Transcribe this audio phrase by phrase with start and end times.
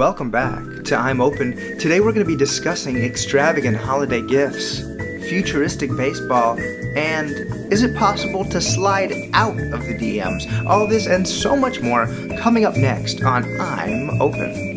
[0.00, 1.54] Welcome back to I'm Open.
[1.78, 4.80] Today we're going to be discussing extravagant holiday gifts,
[5.28, 6.58] futuristic baseball,
[6.96, 7.28] and
[7.70, 10.64] is it possible to slide out of the DMs?
[10.64, 12.06] All this and so much more
[12.38, 14.70] coming up next on I'm Open.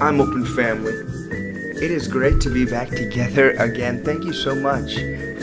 [0.00, 0.92] I'm Open Family.
[1.80, 4.02] It is great to be back together again.
[4.02, 4.96] Thank you so much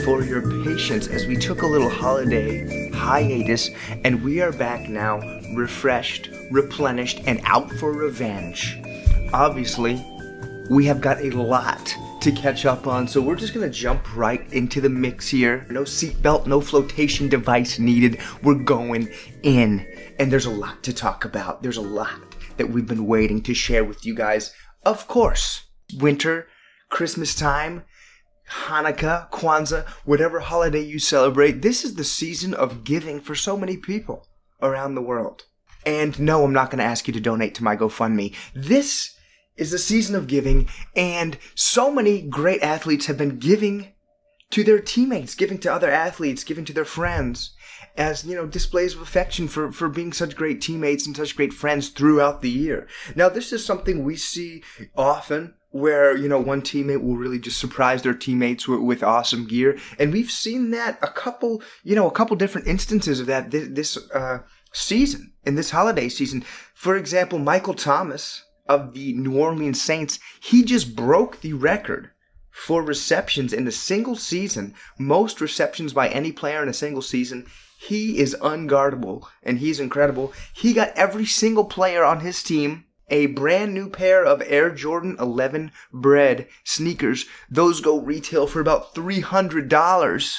[0.03, 3.69] for your patience as we took a little holiday hiatus
[4.03, 5.21] and we are back now,
[5.55, 8.77] refreshed, replenished, and out for revenge.
[9.31, 10.05] Obviously,
[10.69, 14.51] we have got a lot to catch up on, so we're just gonna jump right
[14.51, 15.65] into the mix here.
[15.69, 18.19] No seatbelt, no flotation device needed.
[18.43, 19.07] We're going
[19.43, 19.87] in,
[20.19, 21.63] and there's a lot to talk about.
[21.63, 24.53] There's a lot that we've been waiting to share with you guys.
[24.85, 25.63] Of course,
[25.97, 26.47] winter,
[26.89, 27.85] Christmas time,
[28.67, 33.77] Hanukkah, Kwanzaa, whatever holiday you celebrate, this is the season of giving for so many
[33.77, 34.27] people
[34.61, 35.45] around the world.
[35.87, 38.35] And no, I'm not going to ask you to donate to my GoFundMe.
[38.53, 39.15] This
[39.57, 43.93] is the season of giving, and so many great athletes have been giving
[44.51, 47.54] to their teammates, giving to other athletes, giving to their friends
[47.97, 51.53] as, you know, displays of affection for, for being such great teammates and such great
[51.53, 52.87] friends throughout the year.
[53.15, 54.63] Now, this is something we see
[54.97, 59.45] often where, you know, one teammate will really just surprise their teammates with, with awesome
[59.45, 59.77] gear.
[59.99, 63.67] And we've seen that a couple, you know, a couple different instances of that this,
[63.69, 64.39] this uh,
[64.71, 66.45] season, in this holiday season.
[66.73, 72.11] For example, Michael Thomas of the New Orleans Saints, he just broke the record
[72.51, 77.45] for receptions in a single season, most receptions by any player in a single season.
[77.87, 80.33] He is unguardable and he's incredible.
[80.53, 85.15] He got every single player on his team a brand new pair of Air Jordan
[85.19, 87.27] 11 Bred sneakers.
[87.49, 90.37] Those go retail for about $300.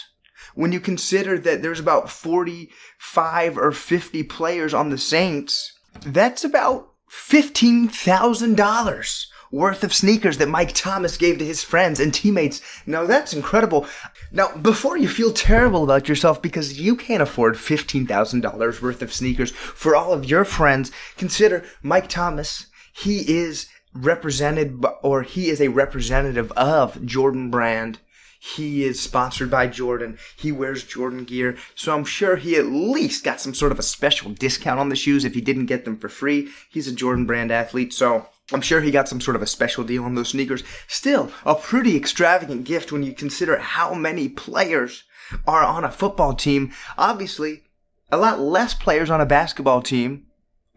[0.57, 6.89] When you consider that there's about 45 or 50 players on the Saints, that's about
[7.09, 12.61] $15,000 worth of sneakers that Mike Thomas gave to his friends and teammates.
[12.87, 13.87] Now that's incredible.
[14.33, 19.51] Now, before you feel terrible about yourself because you can't afford $15,000 worth of sneakers
[19.51, 22.67] for all of your friends, consider Mike Thomas.
[22.93, 28.01] He is represented or he is a representative of Jordan Brand.
[28.39, 30.19] He is sponsored by Jordan.
[30.37, 31.57] He wears Jordan gear.
[31.75, 34.97] So I'm sure he at least got some sort of a special discount on the
[34.97, 36.51] shoes if he didn't get them for free.
[36.71, 37.93] He's a Jordan Brand athlete.
[37.93, 40.63] So I'm sure he got some sort of a special deal on those sneakers.
[40.87, 45.05] Still, a pretty extravagant gift when you consider how many players
[45.47, 46.73] are on a football team.
[46.97, 47.65] Obviously,
[48.11, 50.27] a lot less players on a basketball team.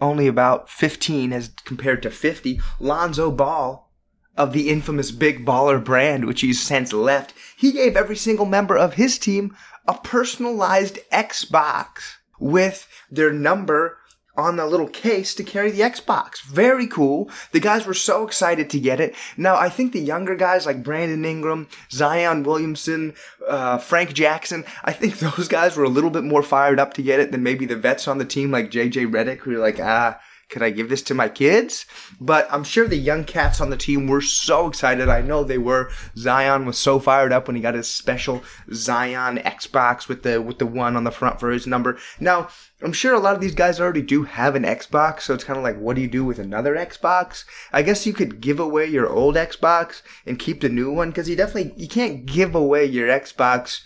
[0.02, 2.60] Only about 15 as compared to 50.
[2.80, 3.92] Lonzo Ball
[4.36, 8.78] of the infamous Big Baller brand, which he's since left, he gave every single member
[8.78, 9.56] of his team
[9.88, 13.99] a personalized Xbox with their number
[14.40, 16.42] on the little case to carry the Xbox.
[16.42, 17.30] Very cool.
[17.52, 19.16] The guys were so excited to get it.
[19.38, 23.14] Now, I think the younger guys like Brandon Ingram, Zion Williamson,
[23.48, 27.04] uh, Frank Jackson, I think those guys were a little bit more fired up to
[27.04, 29.80] get it than maybe the vets on the team like JJ Redick who are like,
[29.80, 31.86] ah, could I give this to my kids?
[32.20, 35.08] But I'm sure the young cats on the team were so excited.
[35.08, 35.92] I know they were.
[36.18, 38.44] Zion was so fired up when he got his special
[38.74, 41.98] Zion Xbox with the with the one on the front for his number.
[42.20, 42.50] Now,
[42.82, 45.58] I'm sure a lot of these guys already do have an Xbox, so it's kind
[45.58, 47.44] of like, what do you do with another Xbox?
[47.72, 51.30] I guess you could give away your old Xbox and keep the new one, because
[51.30, 53.82] you definitely you can't give away your Xbox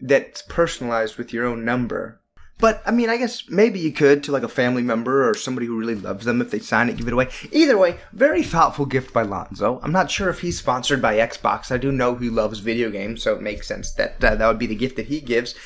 [0.00, 2.21] that's personalized with your own number.
[2.62, 5.66] But I mean, I guess maybe you could to like a family member or somebody
[5.66, 7.28] who really loves them if they sign it, give it away.
[7.50, 9.80] Either way, very thoughtful gift by Lonzo.
[9.82, 11.72] I'm not sure if he's sponsored by Xbox.
[11.72, 14.60] I do know he loves video games, so it makes sense that uh, that would
[14.60, 15.56] be the gift that he gives.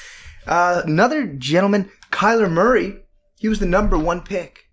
[0.46, 3.04] Uh, another gentleman, Kyler Murray,
[3.38, 4.65] he was the number one pick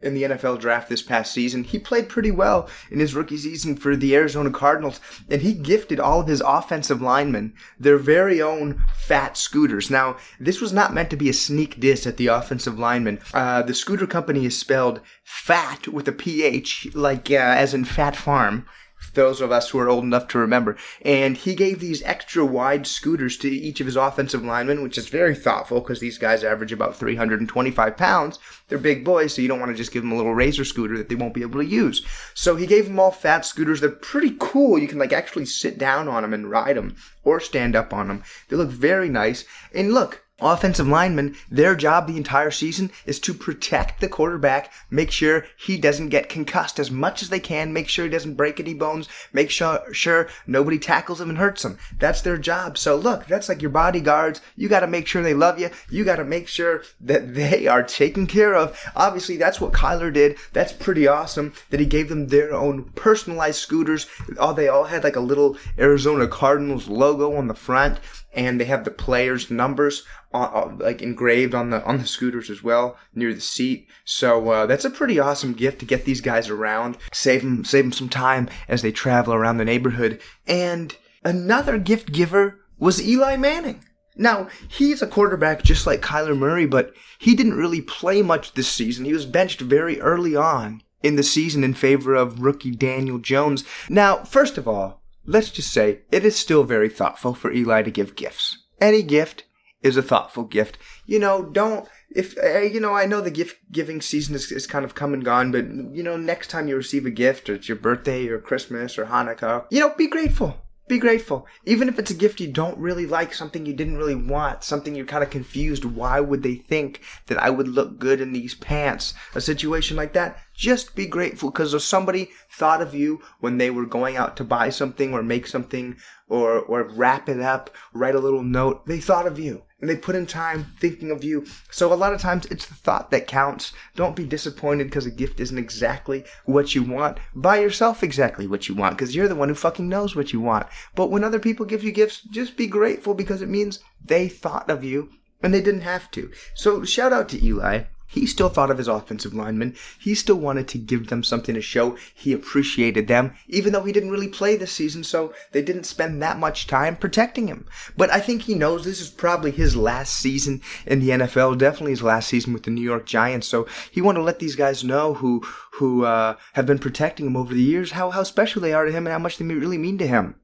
[0.00, 1.64] in the NFL draft this past season.
[1.64, 5.98] He played pretty well in his rookie season for the Arizona Cardinals, and he gifted
[5.98, 9.90] all of his offensive linemen their very own Phat scooters.
[9.90, 13.20] Now, this was not meant to be a sneak diss at the offensive linemen.
[13.32, 18.16] Uh, the scooter company is spelled fat with a PH, like uh, as in Phat
[18.16, 18.66] Farm
[19.14, 20.76] those of us who are old enough to remember.
[21.02, 25.08] And he gave these extra wide scooters to each of his offensive linemen, which is
[25.08, 28.38] very thoughtful because these guys average about 325 pounds.
[28.68, 30.96] They're big boys, so you don't want to just give them a little razor scooter
[30.98, 32.04] that they won't be able to use.
[32.34, 33.80] So he gave them all Phat scooters.
[33.80, 34.78] They're pretty cool.
[34.78, 38.08] You can like actually sit down on them and ride them or stand up on
[38.08, 38.22] them.
[38.48, 39.44] They look very nice.
[39.74, 45.10] And look, offensive linemen, their job the entire season is to protect the quarterback, make
[45.10, 48.60] sure he doesn't get concussed as much as they can, make sure he doesn't break
[48.60, 51.78] any bones, make sure, sure nobody tackles him and hurts him.
[51.98, 52.78] That's their job.
[52.78, 54.40] So look, that's like your bodyguards.
[54.56, 55.70] You got to make sure they love you.
[55.90, 58.78] You got to make sure that they are taken care of.
[58.94, 60.36] Obviously, that's what Kyler did.
[60.52, 64.06] That's pretty awesome that he gave them their own personalized scooters.
[64.38, 67.98] Oh, they all had like a little Arizona Cardinals logo on the front
[68.32, 72.62] and they have the players' numbers uh, like engraved on the on the scooters as
[72.62, 73.88] well near the seat.
[74.04, 77.84] So uh, that's a pretty awesome gift to get these guys around, save them save
[77.84, 80.20] them some time as they travel around the neighborhood.
[80.46, 83.84] And another gift giver was Eli Manning.
[84.16, 88.68] Now, he's a quarterback just like Kyler Murray, but he didn't really play much this
[88.68, 89.04] season.
[89.04, 93.64] He was benched very early on in the season in favor of rookie Daniel Jones.
[93.88, 97.90] Now, first of all, let's just say it is still very thoughtful for Eli to
[97.90, 98.64] give gifts.
[98.80, 99.44] Any gift
[99.82, 100.78] is a thoughtful gift.
[101.06, 104.66] You know, don't if uh, you know, I know the gift giving season is, is
[104.66, 107.54] kind of come and gone, but you know, next time you receive a gift, or
[107.54, 110.56] it's your birthday, or Christmas, or Hanukkah, you know, be grateful.
[110.88, 111.46] Be grateful.
[111.66, 114.94] Even if it's a gift you don't really like, something you didn't really want, something
[114.94, 118.54] you're kind of confused, why would they think that I would look good in these
[118.54, 119.12] pants?
[119.34, 123.84] A situation like that, just be grateful because somebody thought of you when they were
[123.84, 125.96] going out to buy something or make something
[126.26, 128.86] or, or wrap it up, write a little note.
[128.86, 131.46] They thought of you and they put in time thinking of you.
[131.70, 133.72] So a lot of times it's the thought that counts.
[133.94, 137.18] Don't be disappointed because a gift isn't exactly what you want.
[137.34, 140.40] Buy yourself exactly what you want because you're the one who fucking knows what you
[140.40, 140.66] want.
[140.94, 144.68] But when other people give you gifts, just be grateful because it means they thought
[144.68, 145.10] of you
[145.42, 146.30] and they didn't have to.
[146.54, 149.76] So shout out to Eli he still thought of his offensive linemen.
[150.00, 153.92] He still wanted to give them something to show he appreciated them, even though he
[153.92, 157.66] didn't really play this season, so they didn't spend that much time protecting him.
[157.96, 161.92] But I think he knows this is probably his last season in the NFL, definitely
[161.92, 164.82] his last season with the New York Giants, so he wanted to let these guys
[164.82, 165.42] know who,
[165.74, 168.92] who, uh, have been protecting him over the years, how, how special they are to
[168.92, 170.36] him and how much they really mean to him.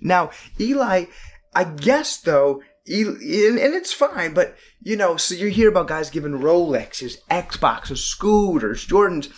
[0.00, 1.06] Now, Eli,
[1.54, 6.32] I guess though, and, it's fine, but you know, so you hear about guys giving
[6.32, 9.30] Rolexes, Xboxes, scooters, Jordans.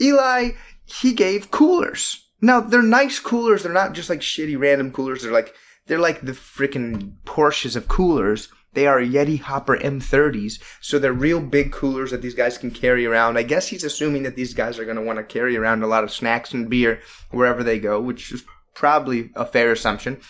[0.00, 0.50] Eli,
[0.84, 2.28] he gave coolers.
[2.40, 3.62] Now they're nice coolers.
[3.62, 5.22] They're not just like shitty random coolers.
[5.22, 5.54] They're like
[5.86, 8.48] they're like the freaking Porsches of coolers.
[8.74, 13.04] They are Yeti Hopper M30s, so they're real big coolers that these guys can carry
[13.04, 13.36] around.
[13.36, 15.86] I guess he's assuming that these guys are going to want to carry around a
[15.86, 17.00] lot of snacks and beer
[17.30, 18.44] wherever they go, which is
[18.74, 20.20] probably a fair assumption.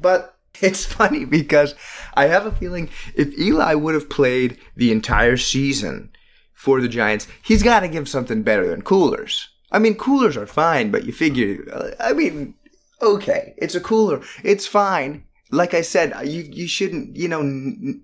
[0.00, 1.74] But it's funny because
[2.14, 6.10] I have a feeling if Eli would have played the entire season
[6.52, 9.48] for the Giants, he's got to give something better than coolers.
[9.72, 12.54] I mean, coolers are fine, but you figure, uh, I mean,
[13.00, 14.22] okay, it's a cooler.
[14.44, 15.24] It's fine.
[15.50, 17.42] Like I said, you you shouldn't you know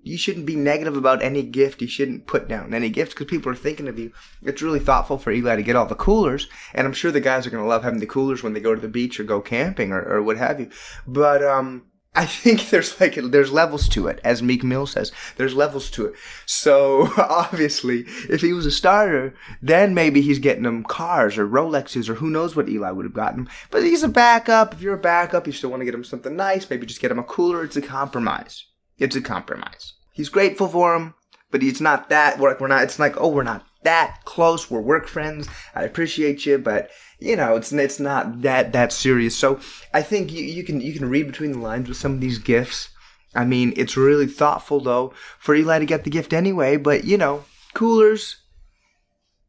[0.03, 1.81] you shouldn't be negative about any gift.
[1.81, 4.11] You shouldn't put down any gifts because people are thinking of you.
[4.43, 7.47] It's really thoughtful for Eli to get all the coolers, and I'm sure the guys
[7.47, 9.41] are going to love having the coolers when they go to the beach or go
[9.41, 10.69] camping or, or what have you.
[11.07, 15.11] But um, I think there's like there's levels to it, as Meek Mill says.
[15.37, 16.13] There's levels to it.
[16.45, 22.09] So obviously, if he was a starter, then maybe he's getting them cars or Rolexes
[22.09, 23.47] or who knows what Eli would have gotten.
[23.71, 24.73] But he's a backup.
[24.73, 26.69] If you're a backup, you still want to get him something nice.
[26.69, 27.63] Maybe just get him a cooler.
[27.63, 28.65] It's a compromise.
[28.97, 29.93] It's a compromise.
[30.13, 31.13] He's grateful for him,
[31.51, 32.39] but he's not that.
[32.39, 32.83] We're, we're not.
[32.83, 34.69] It's like oh, we're not that close.
[34.69, 35.47] We're work friends.
[35.73, 39.35] I appreciate you, but you know, it's it's not that that serious.
[39.35, 39.59] So
[39.93, 42.39] I think you, you can you can read between the lines with some of these
[42.39, 42.89] gifts.
[43.35, 46.77] I mean, it's really thoughtful though for Eli to get the gift anyway.
[46.77, 48.37] But you know, coolers,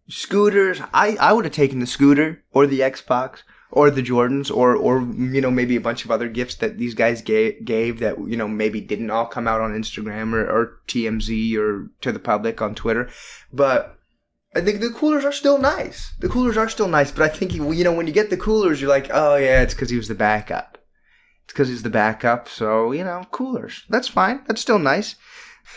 [0.09, 0.81] scooters.
[0.93, 5.01] I I would have taken the scooter or the Xbox or the Jordans or or
[5.01, 8.37] you know maybe a bunch of other gifts that these guys gave, gave that you
[8.37, 12.61] know maybe didn't all come out on Instagram or, or TMZ or to the public
[12.61, 13.09] on Twitter,
[13.53, 14.00] but
[14.55, 16.13] I think the coolers are still nice.
[16.19, 18.81] The coolers are still nice, but I think you know when you get the coolers,
[18.81, 20.79] you're like, oh yeah, it's because he was the backup.
[21.45, 23.85] It's because he's the backup, so you know, coolers.
[23.89, 24.43] That's fine.
[24.47, 25.15] That's still nice.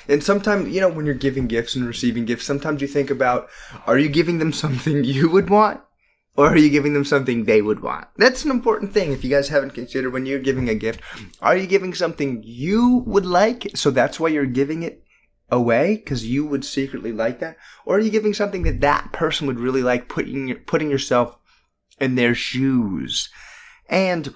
[0.08, 3.48] And sometimes, you know, when you're giving gifts and receiving gifts, sometimes you think about,
[3.86, 5.82] are you giving them something you would want?
[6.36, 8.08] Or are you giving them something they would want?
[8.18, 11.00] That's an important thing if you guys haven't considered when you're giving a gift.
[11.42, 13.70] Are you giving something you would like?
[13.76, 15.03] So that's why you're giving it
[15.54, 19.48] away because you would secretly like that, or are you giving something that that person
[19.48, 21.38] would really like, putting putting yourself
[22.00, 23.30] in their shoes?
[23.88, 24.34] And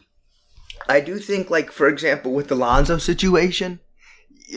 [0.88, 3.80] I do think, like for example, with the Lonzo situation,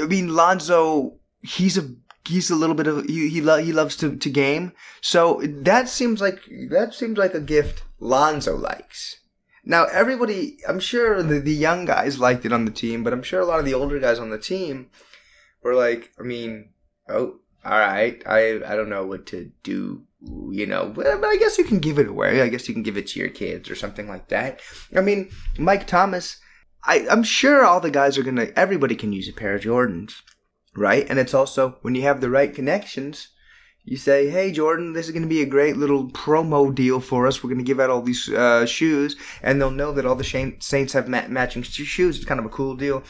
[0.00, 1.94] I mean Lonzo, he's a
[2.28, 5.88] he's a little bit of he he, lo- he loves to, to game, so that
[5.88, 6.40] seems like
[6.70, 9.16] that seems like a gift Lonzo likes.
[9.64, 13.22] Now everybody, I'm sure the, the young guys liked it on the team, but I'm
[13.22, 14.90] sure a lot of the older guys on the team
[15.62, 16.70] Or like, I mean,
[17.08, 20.02] oh, all right, I I don't know what to do.
[20.50, 22.42] You know, but I guess you can give it away.
[22.42, 24.60] I guess you can give it to your kids or something like that.
[24.94, 26.38] I mean, Mike Thomas.
[26.84, 28.48] I, I'm sure all the guys are gonna.
[28.56, 30.22] Everybody can use a pair of Jordans,
[30.76, 31.06] right?
[31.08, 33.28] And it's also when you have the right connections
[33.84, 37.26] you say, "Hey Jordan, this is going to be a great little promo deal for
[37.26, 37.42] us.
[37.42, 40.56] We're going to give out all these uh, shoes, and they'll know that all the
[40.60, 42.16] Saints have ma- matching shoes.
[42.16, 43.02] It's kind of a cool deal."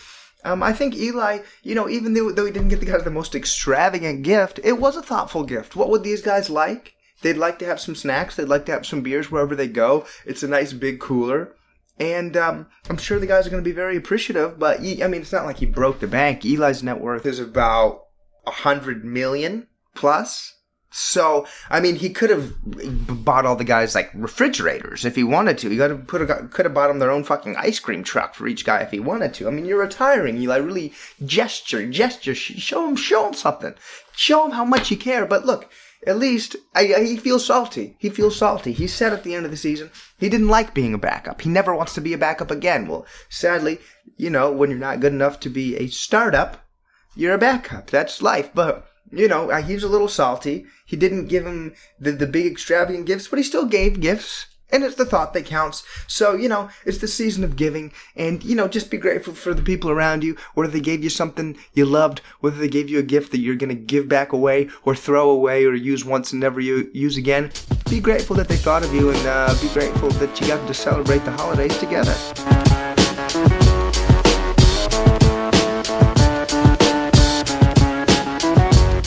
[0.45, 3.11] Um, I think Eli, you know, even though, though he didn't get the guy the
[3.11, 5.77] most extravagant gift, it was a thoughtful gift.
[5.77, 6.95] What would these guys like?
[7.23, 8.37] They'd like to have some snacks.
[8.37, 10.07] They'd like to have some beers wherever they go.
[10.25, 11.55] It's a nice big cooler.
[11.99, 14.59] And um, I'm sure the guys are going to be very appreciative.
[14.59, 16.45] But he, I mean, it's not like he broke the bank.
[16.45, 18.05] Eli's net worth is about
[18.47, 20.55] a hundred million plus.
[20.93, 25.57] So, I mean, he could have bought all the guys like refrigerators if he wanted
[25.59, 25.71] to.
[25.71, 28.35] He could have put a, could have bought them their own fucking ice cream truck
[28.35, 29.47] for each guy if he wanted to.
[29.47, 30.37] I mean, you're retiring.
[30.37, 30.93] You like really
[31.25, 33.75] gesture, gesture, show him, show him something,
[34.17, 35.27] show him how much you care.
[35.27, 35.71] But look,
[36.07, 37.95] at least I, I, he feels salty.
[37.99, 38.73] He feels salty.
[38.73, 41.43] He said at the end of the season he didn't like being a backup.
[41.43, 42.89] He never wants to be a backup again.
[42.89, 43.79] Well, sadly,
[44.17, 46.67] you know, when you're not good enough to be a startup,
[47.15, 47.91] you're a backup.
[47.91, 48.51] That's life.
[48.53, 50.67] But you know, uh, he was a little salty.
[50.85, 54.47] He didn't give him the, the big extravagant gifts, but he still gave gifts.
[54.73, 55.83] And it's the thought that counts.
[56.07, 57.93] So, you know, it's the season of giving.
[58.15, 61.11] And, you know, just be grateful for the people around you, whether they gave you
[61.11, 64.33] something you loved, whether they gave you a gift that you're going to give back
[64.33, 67.51] away or throw away or use once and never use again.
[67.89, 70.75] Be grateful that they thought of you and uh, be grateful that you got to
[70.75, 72.15] celebrate the holidays together.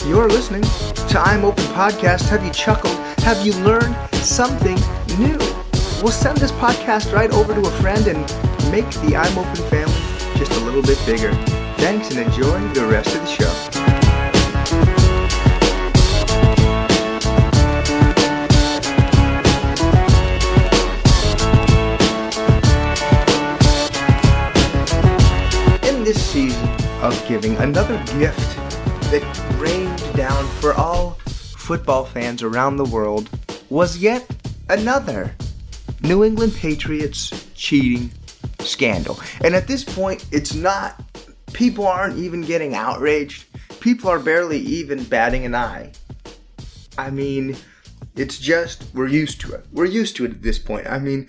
[0.06, 0.60] You're listening
[1.08, 2.28] to I'm Open Podcast.
[2.28, 2.94] Have you chuckled?
[3.24, 4.76] Have you learned something
[5.18, 5.38] new?
[6.02, 8.20] We'll send this podcast right over to a friend and
[8.70, 9.94] make the I'm Open family
[10.36, 11.32] just a little bit bigger.
[11.78, 13.50] Thanks and enjoy the rest of the show.
[25.88, 26.68] In this season
[27.00, 28.63] of giving, another gift
[29.10, 31.12] that rained down for all
[31.56, 33.28] football fans around the world
[33.70, 34.28] was yet
[34.68, 35.34] another
[36.02, 38.10] New England Patriots cheating
[38.60, 39.18] scandal.
[39.42, 41.02] And at this point, it's not,
[41.52, 43.46] people aren't even getting outraged.
[43.80, 45.92] People are barely even batting an eye.
[46.98, 47.56] I mean,
[48.16, 49.66] it's just, we're used to it.
[49.72, 50.86] We're used to it at this point.
[50.86, 51.28] I mean,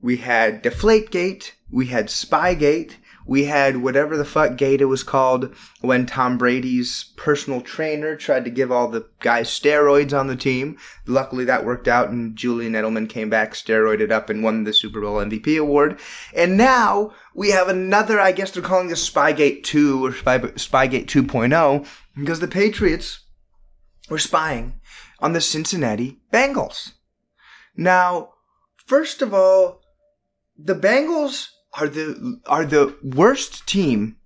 [0.00, 2.94] we had Deflategate, we had Spygate,
[3.26, 8.44] we had whatever the fuck gate it was called when Tom Brady's personal trainer tried
[8.44, 10.78] to give all the guys steroids on the team.
[11.06, 15.00] Luckily that worked out and Julian Edelman came back, steroided up and won the Super
[15.00, 15.98] Bowl MVP award.
[16.34, 21.06] And now we have another, I guess they're calling this Spygate 2 or Spy, Spygate
[21.06, 23.24] 2.0 because the Patriots
[24.08, 24.80] were spying
[25.18, 26.92] on the Cincinnati Bengals.
[27.76, 28.30] Now,
[28.86, 29.80] first of all,
[30.56, 34.16] the Bengals are the are the worst team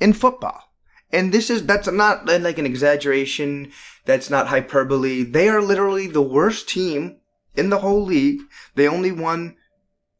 [0.00, 0.64] in football.
[1.10, 3.72] And this is that's not like an exaggeration,
[4.04, 5.22] that's not hyperbole.
[5.22, 7.16] They are literally the worst team
[7.54, 8.40] in the whole league.
[8.74, 9.56] They only won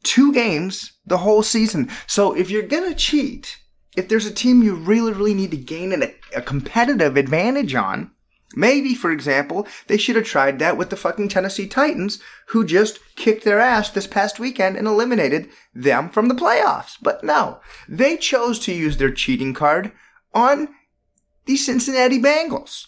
[0.03, 1.91] two games the whole season.
[2.07, 3.59] So if you're going to cheat,
[3.97, 8.13] if there's a team you really really need to gain an, a competitive advantage on,
[8.55, 12.99] Maybe, for example, they should have tried that with the fucking Tennessee Titans, who just
[13.15, 16.97] kicked their ass this past weekend and eliminated them from the playoffs.
[17.01, 19.93] But no, they chose to use their cheating card
[20.33, 20.69] on
[21.45, 22.87] the Cincinnati Bengals,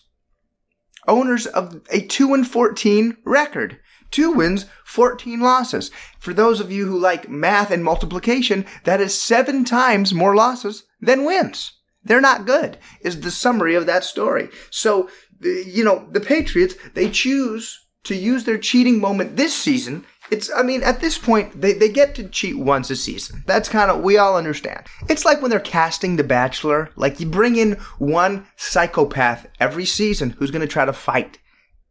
[1.06, 3.78] owners of a 2 and 14 record.
[4.10, 5.90] Two wins, 14 losses.
[6.18, 10.84] For those of you who like math and multiplication, that is seven times more losses
[11.00, 11.72] than wins.
[12.02, 14.48] They're not good, is the summary of that story.
[14.70, 15.08] So
[15.40, 20.04] you know, the Patriots, they choose to use their cheating moment this season.
[20.30, 23.42] It's, I mean, at this point, they, they get to cheat once a season.
[23.46, 24.86] That's kind of, we all understand.
[25.08, 30.30] It's like when they're casting The Bachelor, like you bring in one psychopath every season
[30.30, 31.38] who's going to try to fight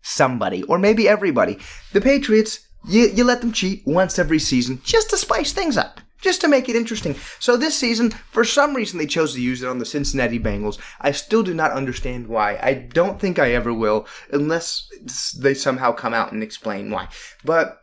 [0.01, 1.59] somebody, or maybe everybody.
[1.91, 5.99] The Patriots, you, you let them cheat once every season just to spice things up
[6.21, 7.15] just to make it interesting.
[7.39, 10.77] So this season, for some reason, they chose to use it on the Cincinnati Bengals.
[10.99, 12.59] I still do not understand why.
[12.61, 14.89] I don't think I ever will, unless
[15.37, 17.07] they somehow come out and explain why.
[17.43, 17.81] But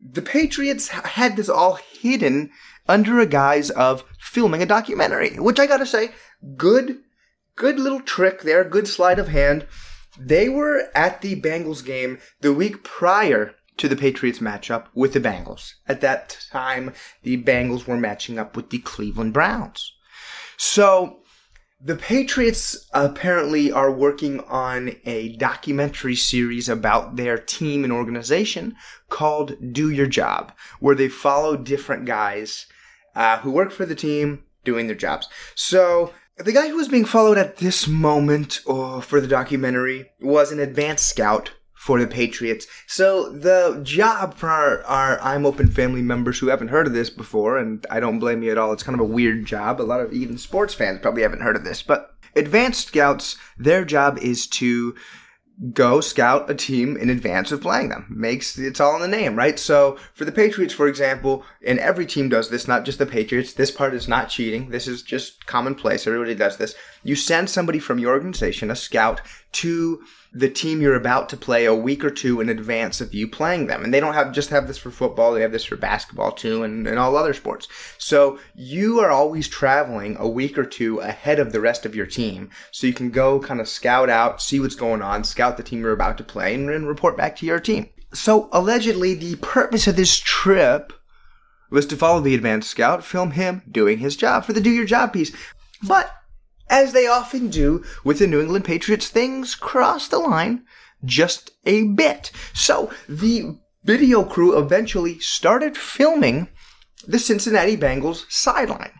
[0.00, 2.50] the Patriots had this all hidden
[2.88, 6.10] under a guise of filming a documentary, which I gotta say,
[6.56, 6.98] good,
[7.54, 9.66] good little trick there, good sleight of hand.
[10.18, 15.20] They were at the Bengals game the week prior to the Patriots matchup with the
[15.20, 15.74] Bengals.
[15.88, 19.92] At that time, the Bengals were matching up with the Cleveland Browns.
[20.56, 21.20] So
[21.82, 28.76] The Patriots apparently are working on a documentary series about their team and organization
[29.08, 32.66] called Do Your Job, where they follow different guys
[33.14, 35.26] uh, who work for the team doing their jobs.
[35.54, 40.52] So the guy who was being followed at this moment or for the documentary was
[40.52, 42.66] an advanced scout for the Patriots.
[42.86, 47.08] So the job for our, our I'm Open family members who haven't heard of this
[47.08, 49.80] before, and I don't blame you at all, it's kind of a weird job.
[49.80, 53.86] A lot of even sports fans probably haven't heard of this, but advanced scouts, their
[53.86, 54.94] job is to
[55.72, 58.06] go scout a team in advance of playing them.
[58.10, 59.58] Makes it's all in the name, right?
[59.58, 63.54] So for the Patriots, for example, and every team does this, not just the Patriots.
[63.54, 64.68] This part is not cheating.
[64.68, 66.06] This is just commonplace.
[66.06, 66.74] Everybody does this.
[67.02, 69.22] You send somebody from your organization, a scout,
[69.52, 73.26] to the team you're about to play a week or two in advance of you
[73.26, 73.82] playing them.
[73.82, 76.62] And they don't have just have this for football, they have this for basketball too
[76.62, 77.66] and, and all other sports.
[77.98, 82.06] So you are always traveling a week or two ahead of the rest of your
[82.06, 82.50] team.
[82.70, 85.80] So you can go kind of scout out, see what's going on, scout the team
[85.80, 87.88] you're about to play, and, and report back to your team.
[88.12, 90.92] So allegedly the purpose of this trip
[91.70, 94.84] was to follow the advanced scout, film him doing his job for the do your
[94.84, 95.32] job piece.
[95.82, 96.12] But
[96.70, 100.64] as they often do with the New England Patriots, things cross the line
[101.04, 102.30] just a bit.
[102.54, 106.48] So the video crew eventually started filming
[107.06, 108.92] the Cincinnati Bengals sideline,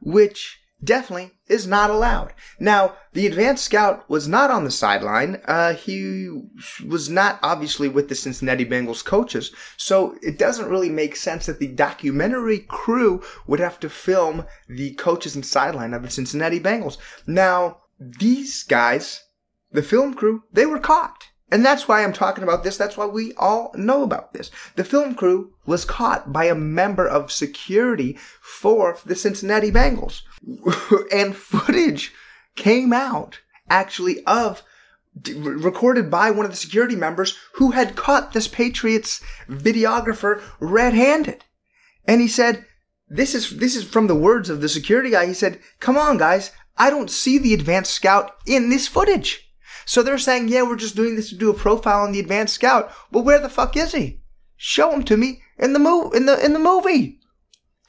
[0.00, 2.32] which definitely is not allowed.
[2.58, 5.40] Now, the advanced scout was not on the sideline.
[5.44, 6.28] Uh, he
[6.86, 11.58] was not obviously with the Cincinnati Bengals coaches, so it doesn't really make sense that
[11.58, 16.96] the documentary crew would have to film the coaches and sideline of the Cincinnati Bengals.
[17.26, 19.24] Now, these guys,
[19.70, 21.28] the film crew, they were caught.
[21.52, 22.78] And that's why I'm talking about this.
[22.78, 24.50] That's why we all know about this.
[24.76, 30.22] The film crew was caught by a member of security for the Cincinnati Bengals.
[31.12, 32.12] and footage
[32.56, 34.62] came out actually of
[35.36, 41.44] recorded by one of the security members who had caught this Patriots videographer red-handed.
[42.06, 42.64] And he said,
[43.08, 45.26] this is, this is from the words of the security guy.
[45.26, 49.52] He said, come on guys, I don't see the advanced scout in this footage.
[49.84, 52.54] So they're saying, yeah, we're just doing this to do a profile on the advanced
[52.54, 52.90] scout.
[53.10, 54.22] Well, where the fuck is he?
[54.56, 57.18] Show him to me in the move in the in the movie.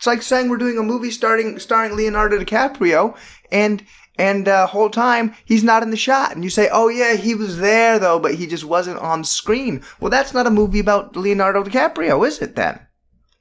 [0.04, 3.16] It's like saying we're doing a movie starting starring Leonardo DiCaprio,
[3.54, 3.86] and
[4.18, 7.34] and uh, whole time he's not in the shot, and you say, oh yeah, he
[7.36, 9.82] was there though, but he just wasn't on screen.
[10.02, 12.83] Well, that's not a movie about Leonardo DiCaprio, is it then?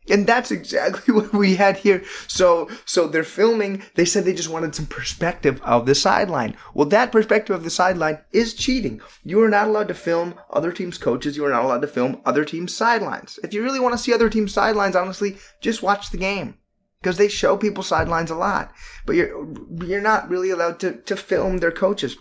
[0.08, 2.02] And that's exactly what we had here.
[2.26, 3.82] So, so they're filming.
[3.94, 6.56] They said they just wanted some perspective of the sideline.
[6.74, 9.00] Well, that perspective of the sideline is cheating.
[9.22, 11.36] You are not allowed to film other teams' coaches.
[11.36, 13.38] You are not allowed to film other teams' sidelines.
[13.44, 16.58] If you really want to see other teams' sidelines, honestly, just watch the game
[17.00, 18.72] because they show people sidelines a lot.
[19.06, 19.46] But you're
[19.84, 22.16] you're not really allowed to to film their coaches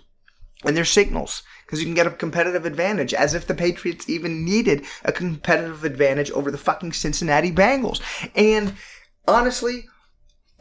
[0.64, 4.44] and their signals because you can get a competitive advantage as if the Patriots even
[4.44, 8.02] needed a competitive advantage over the fucking Cincinnati Bengals.
[8.36, 8.74] And
[9.26, 9.86] honestly,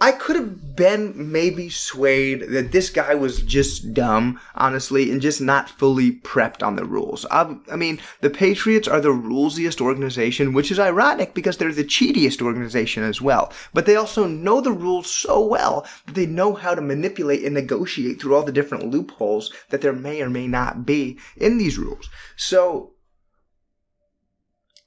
[0.03, 5.43] I could have been maybe swayed that this guy was just dumb, honestly, and just
[5.43, 7.27] not fully prepped on the rules.
[7.31, 11.85] I, I, mean, the Patriots are the rulesiest organization, which is ironic because they're the
[11.85, 13.53] cheatiest organization as well.
[13.75, 17.53] But they also know the rules so well that they know how to manipulate and
[17.53, 21.77] negotiate through all the different loopholes that there may or may not be in these
[21.77, 22.09] rules.
[22.37, 22.95] So,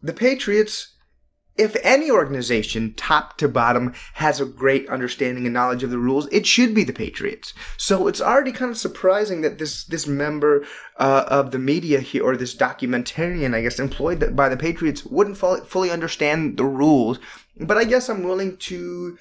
[0.02, 0.94] the Patriots
[1.58, 6.28] if any organization, top to bottom, has a great understanding and knowledge of the rules,
[6.32, 7.54] it should be the Patriots.
[7.78, 10.66] So it's already kind of surprising that this this member
[10.98, 15.38] uh, of the media here, or this documentarian, I guess, employed by the Patriots, wouldn't
[15.38, 17.20] fully understand the rules.
[17.60, 19.18] But I guess I'm willing to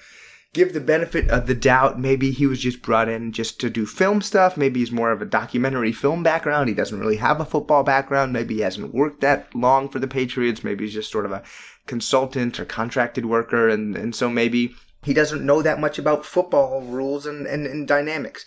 [0.53, 1.99] give the benefit of the doubt.
[1.99, 4.55] Maybe he was just brought in just to do film stuff.
[4.55, 6.69] Maybe he's more of a documentary film background.
[6.69, 8.33] He doesn't really have a football background.
[8.33, 10.63] Maybe he hasn't worked that long for the Patriots.
[10.63, 11.43] Maybe he's just sort of a
[11.87, 13.69] consultant or contracted worker.
[13.69, 17.87] And, and so maybe he doesn't know that much about football rules and, and, and
[17.87, 18.45] dynamics.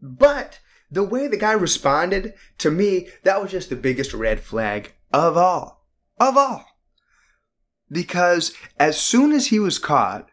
[0.00, 4.94] But the way the guy responded to me, that was just the biggest red flag
[5.12, 5.86] of all.
[6.18, 6.64] Of all.
[7.90, 10.28] Because as soon as he was caught,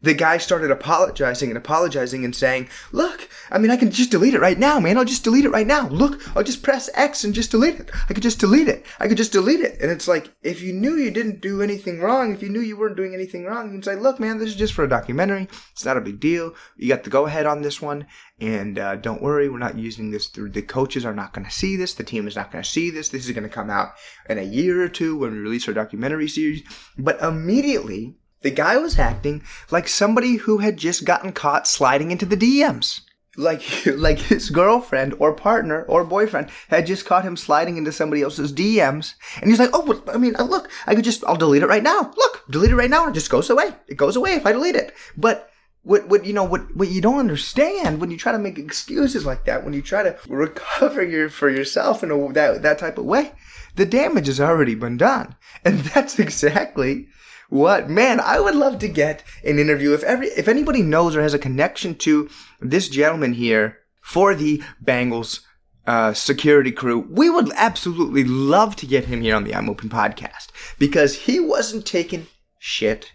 [0.00, 4.34] the guy started apologizing and apologizing and saying, Look, I mean, I can just delete
[4.34, 4.98] it right now, man.
[4.98, 5.88] I'll just delete it right now.
[5.88, 7.90] Look, I'll just press X and just delete it.
[8.08, 8.84] I could just delete it.
[8.98, 9.80] I could just delete it.
[9.80, 12.76] And it's like, if you knew you didn't do anything wrong, if you knew you
[12.76, 15.48] weren't doing anything wrong, you can say, Look, man, this is just for a documentary.
[15.72, 16.54] It's not a big deal.
[16.76, 18.06] You got the go ahead on this one.
[18.40, 20.50] And uh, don't worry, we're not using this through.
[20.50, 21.94] The coaches are not going to see this.
[21.94, 23.08] The team is not going to see this.
[23.08, 23.92] This is going to come out
[24.28, 26.62] in a year or two when we release our documentary series.
[26.96, 32.26] But immediately, the guy was acting like somebody who had just gotten caught sliding into
[32.26, 33.00] the DMs.
[33.38, 38.22] Like like his girlfriend or partner or boyfriend had just caught him sliding into somebody
[38.22, 41.36] else's DMs, and he's like, "Oh, well, I mean, uh, look, I could just I'll
[41.36, 42.12] delete it right now.
[42.16, 43.72] Look, delete it right now, and it just goes away.
[43.86, 45.50] It goes away if I delete it." But
[45.82, 49.24] what what you know what what you don't understand when you try to make excuses
[49.24, 52.98] like that, when you try to recover your for yourself in a, that that type
[52.98, 53.32] of way,
[53.76, 57.08] the damage has already been done, and that's exactly
[57.48, 61.22] what man i would love to get an interview if every if anybody knows or
[61.22, 62.28] has a connection to
[62.60, 65.40] this gentleman here for the bengals
[65.86, 69.88] uh, security crew we would absolutely love to get him here on the i'm open
[69.88, 72.26] podcast because he wasn't taking
[72.58, 73.12] shit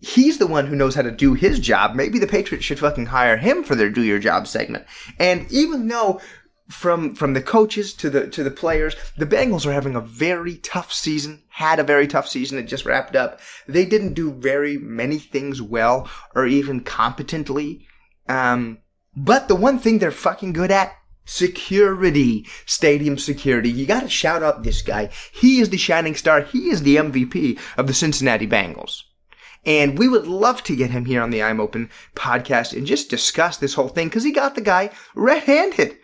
[0.00, 1.94] he's the one who knows how to do his job.
[1.94, 4.86] Maybe the Patriots should fucking hire him for their do your job segment.
[5.18, 6.20] And even though
[6.70, 8.96] from from the coaches to the to the players.
[9.16, 11.42] The Bengals are having a very tough season.
[11.48, 12.58] Had a very tough season.
[12.58, 13.40] It just wrapped up.
[13.66, 17.86] They didn't do very many things well or even competently.
[18.28, 18.78] Um,
[19.16, 23.70] but the one thing they're fucking good at security, stadium security.
[23.70, 25.10] You got to shout out this guy.
[25.32, 26.42] He is the shining star.
[26.42, 29.02] He is the MVP of the Cincinnati Bengals.
[29.64, 33.10] And we would love to get him here on the I'm Open podcast and just
[33.10, 35.98] discuss this whole thing because he got the guy red handed.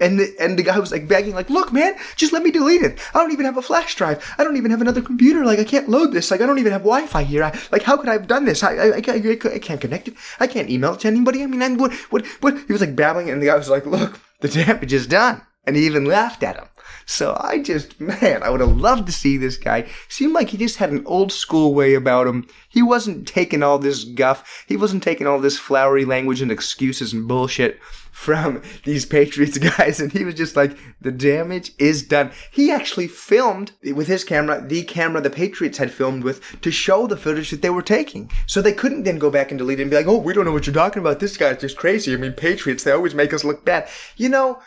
[0.00, 2.82] And the, and the guy was like begging, like, look, man, just let me delete
[2.82, 2.98] it.
[3.14, 4.34] I don't even have a flash drive.
[4.38, 5.44] I don't even have another computer.
[5.44, 6.30] Like, I can't load this.
[6.30, 7.44] Like, I don't even have Wi-Fi here.
[7.44, 8.62] I, like, how could I have done this?
[8.62, 10.14] I, I, I, can't, I can't connect it.
[10.40, 11.42] I can't email it to anybody.
[11.42, 12.58] I mean, and what, what, what?
[12.66, 15.42] He was like babbling, and the guy was like, look, the damage is done.
[15.64, 16.64] And he even laughed at him.
[17.10, 19.88] So I just, man, I would have loved to see this guy.
[20.08, 22.46] Seemed like he just had an old school way about him.
[22.68, 24.64] He wasn't taking all this guff.
[24.68, 27.80] He wasn't taking all this flowery language and excuses and bullshit
[28.12, 32.30] from these Patriots guys, and he was just like, the damage is done.
[32.52, 37.08] He actually filmed with his camera, the camera the Patriots had filmed with, to show
[37.08, 38.30] the footage that they were taking.
[38.46, 40.44] So they couldn't then go back and delete it and be like, oh, we don't
[40.44, 41.18] know what you're talking about.
[41.18, 42.14] This guy's just crazy.
[42.14, 43.88] I mean, Patriots, they always make us look bad.
[44.16, 44.60] You know,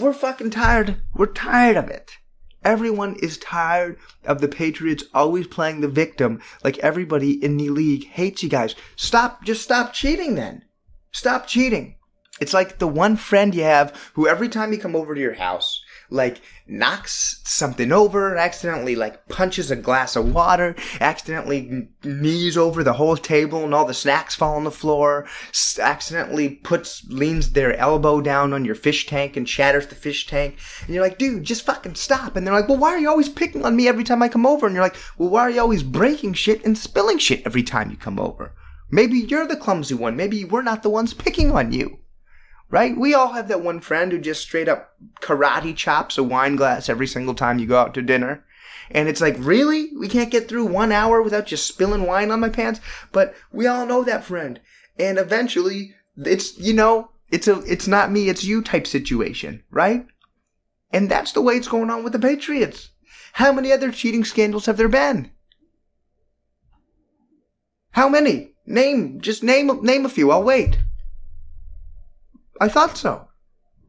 [0.00, 0.96] we're fucking tired.
[1.14, 2.12] We're tired of it.
[2.64, 8.06] Everyone is tired of the Patriots always playing the victim like everybody in the league
[8.06, 8.74] hates you guys.
[8.96, 10.64] Stop, just stop cheating then.
[11.12, 11.96] Stop cheating.
[12.40, 15.34] It's like the one friend you have who every time you come over to your
[15.34, 15.83] house,
[16.14, 22.94] like knocks something over, accidentally like punches a glass of water, accidentally knees over the
[22.94, 25.26] whole table and all the snacks fall on the floor,
[25.78, 30.56] accidentally puts, leans their elbow down on your fish tank and shatters the fish tank.
[30.86, 32.36] And you're like, dude, just fucking stop.
[32.36, 34.46] And they're like, well, why are you always picking on me every time I come
[34.46, 34.66] over?
[34.66, 37.90] And you're like, well, why are you always breaking shit and spilling shit every time
[37.90, 38.54] you come over?
[38.90, 40.16] Maybe you're the clumsy one.
[40.16, 41.98] Maybe we're not the ones picking on you
[42.70, 42.96] right?
[42.96, 46.88] We all have that one friend who just straight up karate chops a wine glass
[46.88, 48.44] every single time you go out to dinner.
[48.90, 49.90] And it's like, really?
[49.98, 52.80] We can't get through one hour without just spilling wine on my pants?
[53.12, 54.60] But we all know that friend.
[54.98, 60.06] And eventually, it's, you know, it's a, it's not me, it's you type situation, right?
[60.90, 62.90] And that's the way it's going on with the Patriots.
[63.34, 65.32] How many other cheating scandals have there been?
[67.92, 68.54] How many?
[68.66, 70.30] Name, just name, name a few.
[70.30, 70.78] I'll wait.
[72.60, 73.28] I thought so.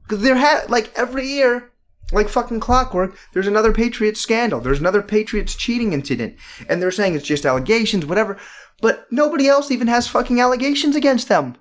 [0.03, 1.71] Because there had, like, every year,
[2.11, 4.59] like fucking clockwork, there's another Patriots scandal.
[4.59, 6.35] There's another Patriots cheating incident.
[6.69, 8.37] And they're saying it's just allegations, whatever.
[8.81, 11.57] But nobody else even has fucking allegations against them.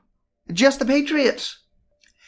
[0.52, 1.58] Just the Patriots.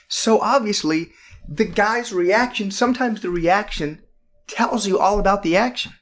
[0.09, 1.13] So obviously,
[1.49, 4.03] the guy's reaction, sometimes the reaction
[4.47, 5.93] tells you all about the action.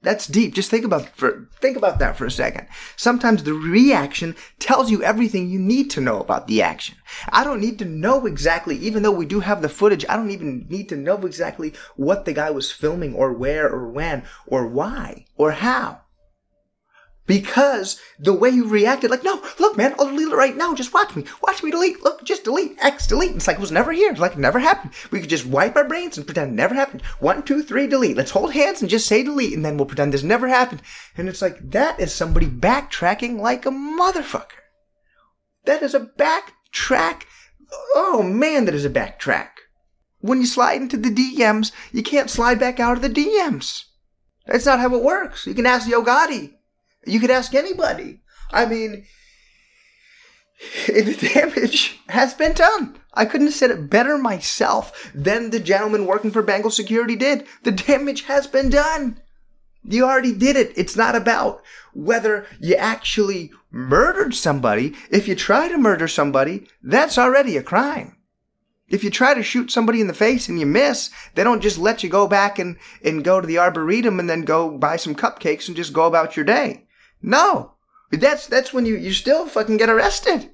[0.00, 0.54] That's deep.
[0.54, 2.68] Just think about for think about that for a second.
[2.96, 6.96] Sometimes the reaction tells you everything you need to know about the action.
[7.30, 10.30] I don't need to know exactly, even though we do have the footage, I don't
[10.30, 14.68] even need to know exactly what the guy was filming or where or when or
[14.68, 16.02] why or how
[17.28, 20.74] because the way you reacted, like, no, look, man, I'll delete it right now.
[20.74, 21.24] Just watch me.
[21.42, 22.02] Watch me delete.
[22.02, 22.76] Look, just delete.
[22.80, 23.36] X delete.
[23.36, 24.10] It's like it was never here.
[24.10, 24.94] It's like it never happened.
[25.12, 27.02] We could just wipe our brains and pretend it never happened.
[27.20, 28.16] One, two, three, delete.
[28.16, 30.80] Let's hold hands and just say delete, and then we'll pretend this never happened.
[31.16, 34.46] And it's like, that is somebody backtracking like a motherfucker.
[35.66, 37.24] That is a backtrack.
[37.94, 39.50] Oh man, that is a backtrack.
[40.20, 43.84] When you slide into the DMs, you can't slide back out of the DMs.
[44.46, 45.46] That's not how it works.
[45.46, 46.54] You can ask Yo Gotti.
[47.08, 48.20] You could ask anybody.
[48.50, 49.04] I mean,
[50.86, 52.98] the damage has been done.
[53.14, 57.46] I couldn't have said it better myself than the gentleman working for Bengal Security did.
[57.62, 59.20] The damage has been done.
[59.84, 60.72] You already did it.
[60.76, 61.62] It's not about
[61.94, 64.94] whether you actually murdered somebody.
[65.10, 68.16] If you try to murder somebody, that's already a crime.
[68.88, 71.78] If you try to shoot somebody in the face and you miss, they don't just
[71.78, 75.14] let you go back and, and go to the arboretum and then go buy some
[75.14, 76.87] cupcakes and just go about your day.
[77.22, 77.72] No.
[78.10, 80.50] That's that's when you, you still fucking get arrested.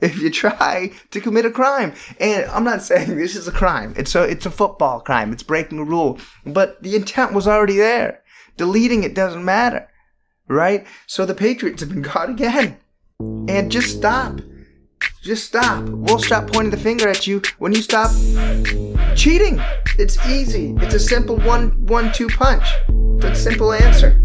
[0.00, 1.92] if you try to commit a crime.
[2.20, 3.94] And I'm not saying this is a crime.
[3.96, 5.32] It's a it's a football crime.
[5.32, 6.18] It's breaking a rule.
[6.44, 8.22] But the intent was already there.
[8.56, 9.88] Deleting it doesn't matter.
[10.46, 10.86] Right?
[11.06, 12.78] So the Patriots have been caught again.
[13.20, 14.40] And just stop.
[15.22, 15.84] Just stop.
[15.88, 18.10] We'll stop pointing the finger at you when you stop
[19.14, 19.60] cheating.
[19.98, 20.74] It's easy.
[20.80, 22.64] It's a simple one one two punch.
[23.18, 24.24] It's a simple answer.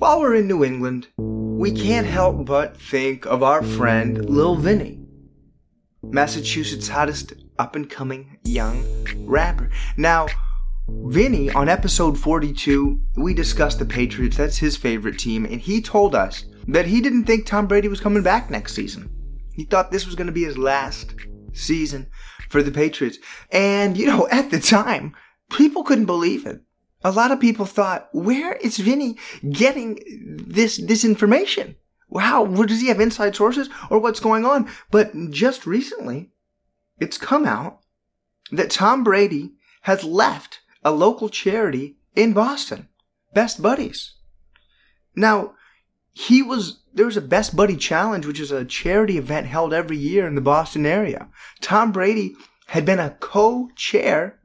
[0.00, 4.98] While we're in New England, we can't help but think of our friend Lil Vinny,
[6.02, 8.84] Massachusetts' hottest up and coming young
[9.26, 9.70] rapper.
[9.96, 10.26] Now,
[10.88, 14.36] Vinny, on episode 42, we discussed the Patriots.
[14.36, 15.44] That's his favorite team.
[15.44, 19.10] And he told us that he didn't think Tom Brady was coming back next season.
[19.54, 21.14] He thought this was going to be his last
[21.52, 22.08] season
[22.48, 23.18] for the Patriots.
[23.50, 25.14] And, you know, at the time,
[25.50, 26.62] people couldn't believe it.
[27.02, 29.16] A lot of people thought, where is Vinny
[29.50, 29.98] getting
[30.46, 31.76] this, this information?
[32.08, 34.68] Wow, does he have inside sources or what's going on?
[34.90, 36.30] But just recently,
[36.98, 37.80] it's come out
[38.52, 39.52] that Tom Brady
[39.82, 42.88] has left a local charity in Boston,
[43.32, 44.14] Best Buddies.
[45.14, 45.54] Now,
[46.12, 49.96] he was, there was a Best Buddy Challenge, which is a charity event held every
[49.96, 51.28] year in the Boston area.
[51.60, 52.34] Tom Brady
[52.68, 54.40] had been a co-chair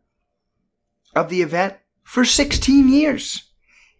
[1.15, 3.51] of the event for 16 years.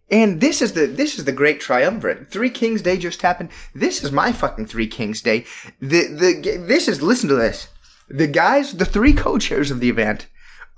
[0.10, 2.30] And this is the this is the great triumvirate.
[2.30, 3.50] Three Kings Day just happened.
[3.74, 5.46] This is my fucking Three Kings Day.
[5.80, 7.70] The the this is listen to this.
[8.08, 10.28] The guys, the three co-chairs of the event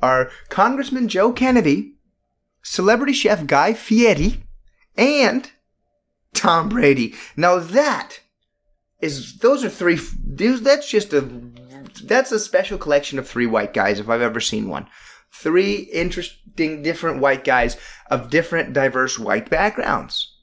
[0.01, 1.95] are Congressman Joe Kennedy,
[2.61, 4.43] celebrity chef Guy Fieri,
[4.95, 5.51] and
[6.33, 7.15] Tom Brady.
[7.35, 8.19] Now that
[8.99, 9.99] is those are three
[10.35, 10.61] dudes.
[10.61, 11.21] That's just a
[12.03, 14.87] that's a special collection of three white guys if I've ever seen one.
[15.31, 17.77] Three interesting, different white guys
[18.09, 20.33] of different, diverse white backgrounds.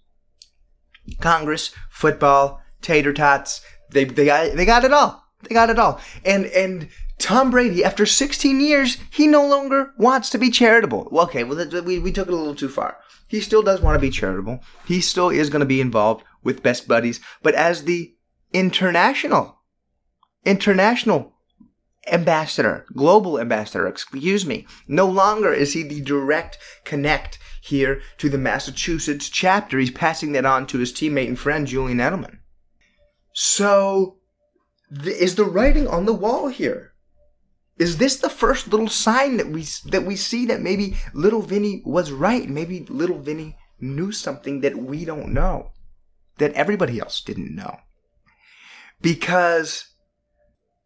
[1.21, 3.61] Congress, football, tater tots.
[3.91, 5.25] They they got they got it all.
[5.43, 6.01] They got it all.
[6.25, 6.89] And and
[7.25, 11.09] Tom Brady, after 16 years, he no longer wants to be charitable.
[11.11, 12.99] Okay, well, we, we took it a little too far.
[13.29, 14.61] He still does want to be charitable.
[14.85, 18.15] He still is going to be involved with Best Buddies, but as the
[18.53, 19.63] international,
[20.45, 21.33] international
[22.13, 28.37] ambassador, global ambassador, excuse me, no longer is he the direct connect here to the
[28.37, 29.79] Massachusetts chapter.
[29.79, 32.41] He's passing that on to his teammate and friend, Julian Edelman.
[33.33, 34.19] So,
[34.95, 36.91] th- is the writing on the wall here?
[37.77, 41.83] Is this the first little sign that we that we see that maybe little Vinny
[41.85, 42.49] was right?
[42.49, 45.73] Maybe little Vinny knew something that we don't know,
[46.39, 47.79] that everybody else didn't know.
[49.01, 49.89] Because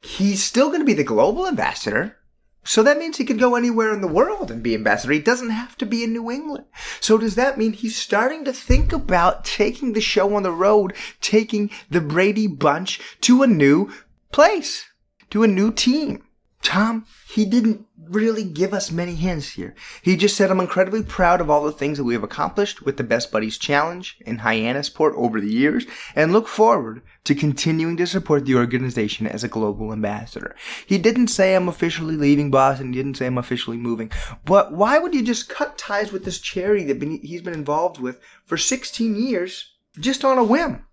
[0.01, 2.17] he's still going to be the global ambassador.
[2.65, 5.13] So that means he could go anywhere in the world and be ambassador.
[5.13, 6.67] He doesn't have to be in New England.
[7.01, 10.95] So does that mean he's starting to think about taking the show on the road,
[11.21, 13.91] taking the Brady bunch to a new
[14.33, 14.85] place,
[15.31, 16.25] to a new team?
[16.63, 19.75] Tom, he didn't really give us many hints here.
[20.03, 22.97] He just said, I'm incredibly proud of all the things that we have accomplished with
[22.97, 28.07] the Best Buddies Challenge in Hyannisport over the years and look forward to continuing to
[28.07, 30.57] support the organization as a global ambassador.
[30.87, 32.93] He didn't say I'm officially leaving Boston.
[32.93, 34.11] He didn't say I'm officially moving.
[34.45, 38.21] But why would you just cut ties with this charity that he's been involved with
[38.47, 40.85] for 16 years just on a whim?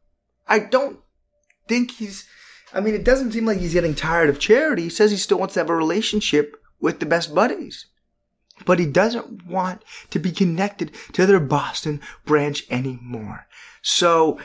[0.48, 1.00] I don't
[1.68, 2.28] think he's
[2.74, 4.84] I mean, it doesn't seem like he's getting tired of charity.
[4.84, 7.88] He says he still wants to have a relationship with the best buddies.
[8.66, 13.48] But he doesn't want to be connected to their Boston branch anymore.
[13.82, 14.40] So,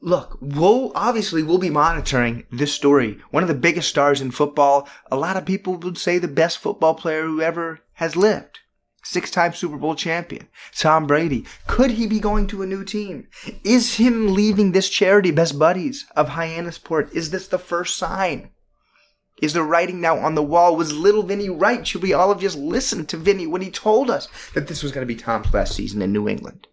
[0.00, 3.18] look, we'll obviously we'll be monitoring this story.
[3.30, 4.88] One of the biggest stars in football.
[5.10, 8.60] A lot of people would say the best football player who ever has lived
[9.08, 11.46] six time Super Bowl champion, Tom Brady.
[11.66, 13.26] Could he be going to a new team?
[13.64, 18.50] Is him leaving this charity, Best Buddies of Hyannisport, is this the first sign?
[19.40, 20.76] Is the writing now on the wall?
[20.76, 21.86] Was little Vinny right?
[21.86, 24.92] Should we all have just listened to Vinny when he told us that this was
[24.92, 26.66] going to be Tom's last season in New England?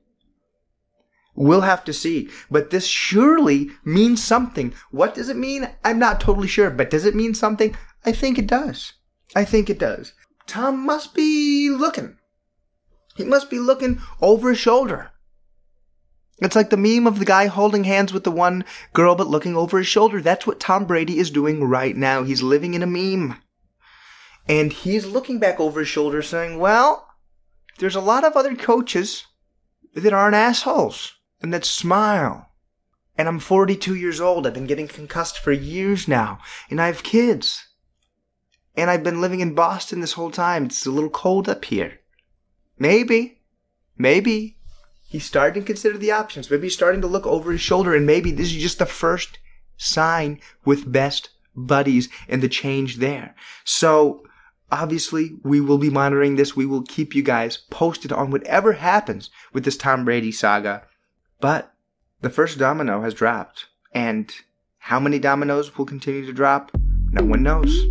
[1.36, 2.30] We'll have to see.
[2.50, 4.74] But this surely means something.
[4.90, 5.70] What does it mean?
[5.84, 6.70] I'm not totally sure.
[6.72, 7.76] But does it mean something?
[8.06, 8.94] I think it does.
[9.36, 10.14] I think it does.
[10.48, 12.18] Tom must be looking.
[13.16, 15.12] He must be looking over his shoulder.
[16.40, 19.56] It's like the meme of the guy holding hands with the one girl but looking
[19.56, 20.22] over his shoulder.
[20.22, 22.24] That's what Tom Brady is doing right now.
[22.24, 23.38] He's living in a meme.
[24.48, 27.08] And he's looking back over his shoulder saying, well,
[27.80, 29.26] there's a lot of other coaches
[29.94, 32.50] that aren't assholes and that smile.
[33.18, 34.46] And I'm 42 years old.
[34.46, 36.40] I've been getting concussed for years now.
[36.70, 37.66] And I have kids.
[38.76, 40.66] And I've been living in Boston this whole time.
[40.66, 42.02] It's a little cold up here.
[42.78, 43.42] Maybe,
[43.98, 44.58] maybe
[45.08, 46.50] he's starting to consider the options.
[46.50, 49.40] Maybe he's starting to look over his shoulder, and maybe this is just the first
[49.78, 53.36] sign with best buddies and the change there.
[53.64, 54.24] So,
[54.72, 56.56] obviously, we will be monitoring this.
[56.56, 60.84] We will keep you guys posted on whatever happens with this Tom Brady saga.
[61.40, 61.74] But
[62.22, 63.68] the first domino has dropped.
[63.94, 64.32] And
[64.80, 66.72] how many dominoes will continue to drop?
[67.12, 67.86] No one knows.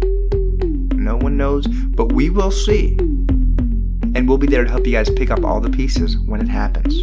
[0.92, 2.98] No one knows, but we will see.
[4.14, 6.48] And we'll be there to help you guys pick up all the pieces when it
[6.48, 6.94] happens.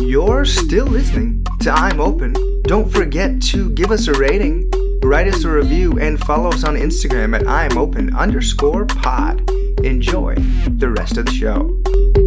[0.00, 2.34] You're still listening to I'm Open.
[2.62, 4.70] Don't forget to give us a rating,
[5.02, 9.48] write us a review, and follow us on Instagram at I'm Open underscore pod.
[9.84, 10.34] Enjoy
[10.68, 12.25] the rest of the show.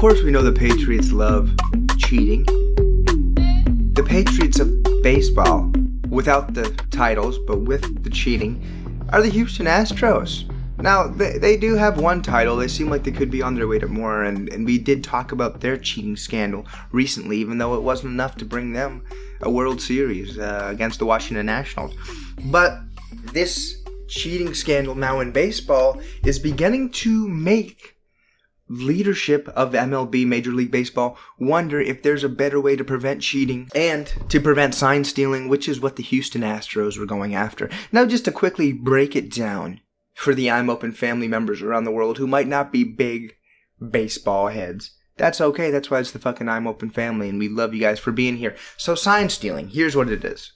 [0.00, 1.54] Course, we know the Patriots love
[1.98, 2.46] cheating.
[3.92, 5.70] The Patriots of baseball,
[6.08, 8.64] without the titles, but with the cheating,
[9.10, 10.50] are the Houston Astros.
[10.78, 12.56] Now, they, they do have one title.
[12.56, 15.04] They seem like they could be on their way to more, and, and we did
[15.04, 19.04] talk about their cheating scandal recently, even though it wasn't enough to bring them
[19.42, 21.94] a World Series uh, against the Washington Nationals.
[22.46, 22.80] But
[23.34, 27.99] this cheating scandal now in baseball is beginning to make
[28.70, 33.68] leadership of MLB Major League Baseball wonder if there's a better way to prevent cheating
[33.74, 37.68] and to prevent sign stealing, which is what the Houston Astros were going after.
[37.90, 39.80] Now, just to quickly break it down
[40.14, 43.34] for the I'm Open family members around the world who might not be big
[43.90, 44.92] baseball heads.
[45.16, 45.70] That's okay.
[45.70, 48.36] That's why it's the fucking I'm Open family, and we love you guys for being
[48.36, 48.56] here.
[48.76, 50.52] So, sign stealing, here's what it is.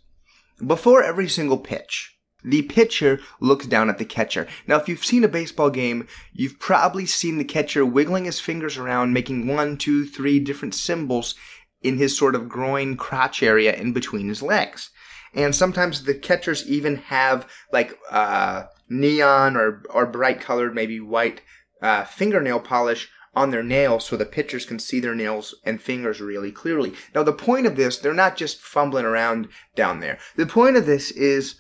[0.64, 2.13] Before every single pitch,
[2.44, 4.46] the pitcher looks down at the catcher.
[4.66, 8.76] Now, if you've seen a baseball game, you've probably seen the catcher wiggling his fingers
[8.76, 11.35] around, making one, two, three different symbols
[11.83, 14.90] in his sort of groin crotch area in between his legs.
[15.35, 21.40] And sometimes the catchers even have like uh, neon or, or bright colored, maybe white
[21.83, 26.20] uh, fingernail polish on their nails so the pitchers can see their nails and fingers
[26.20, 26.94] really clearly.
[27.14, 30.18] Now, the point of this, they're not just fumbling around down there.
[30.37, 31.57] The point of this is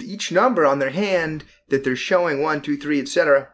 [0.00, 3.48] each number on their hand that they're showing one, two, three, etc.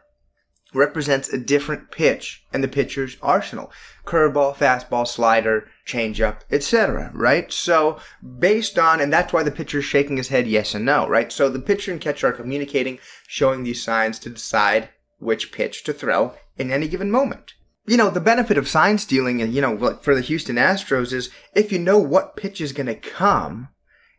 [0.73, 3.71] represents a different pitch and the pitcher's arsenal.
[4.05, 7.11] Curveball, fastball, slider, changeup, etc.
[7.13, 7.51] Right?
[7.51, 7.99] So
[8.39, 11.31] based on, and that's why the pitcher's shaking his head yes and no, right?
[11.31, 14.89] So the pitcher and catcher are communicating, showing these signs to decide
[15.19, 17.53] which pitch to throw in any given moment.
[17.85, 21.29] You know, the benefit of sign stealing, and you know, for the Houston Astros is
[21.55, 23.69] if you know what pitch is going to come,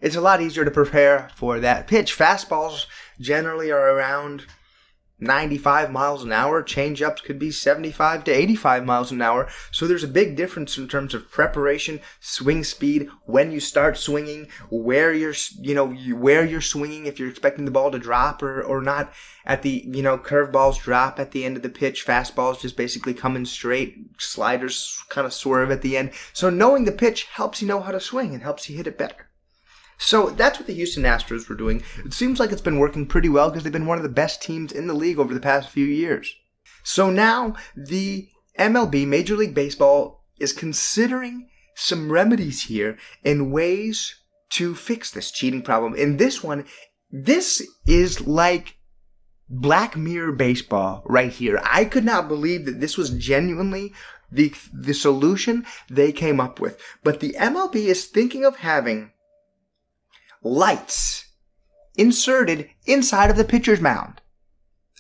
[0.03, 2.19] it's a lot easier to prepare for that pitch.
[2.19, 2.87] Fastballs
[3.21, 4.45] generally are around
[5.23, 6.63] 95 miles an hour.
[6.63, 9.49] Changeups could be 75 to 85 miles an hour.
[9.71, 14.49] So there's a big difference in terms of preparation, swing speed, when you start swinging,
[14.71, 18.61] where you're, you know, where you're swinging, if you're expecting the ball to drop or,
[18.61, 19.13] or not.
[19.47, 22.05] At the, you know, curveballs drop at the end of the pitch.
[22.05, 23.97] Fastballs just basically coming straight.
[24.19, 26.11] Sliders kind of swerve at the end.
[26.33, 28.99] So knowing the pitch helps you know how to swing and helps you hit it
[28.99, 29.29] better.
[30.05, 31.83] So that's what the Houston Astros were doing.
[32.05, 34.43] It seems like it's been working pretty well because they've been one of the best
[34.43, 36.35] teams in the league over the past few years.
[36.83, 44.17] So now the MLB, Major League Baseball, is considering some remedies here and ways
[44.51, 45.95] to fix this cheating problem.
[45.95, 46.67] In this one,
[47.13, 48.79] this is like
[49.49, 51.61] Black Mirror baseball right here.
[51.65, 53.93] I could not believe that this was genuinely
[54.33, 56.81] the the solution they came up with.
[57.05, 59.13] But the MLB is thinking of having
[60.43, 61.27] lights
[61.97, 64.21] inserted inside of the pitcher's mound.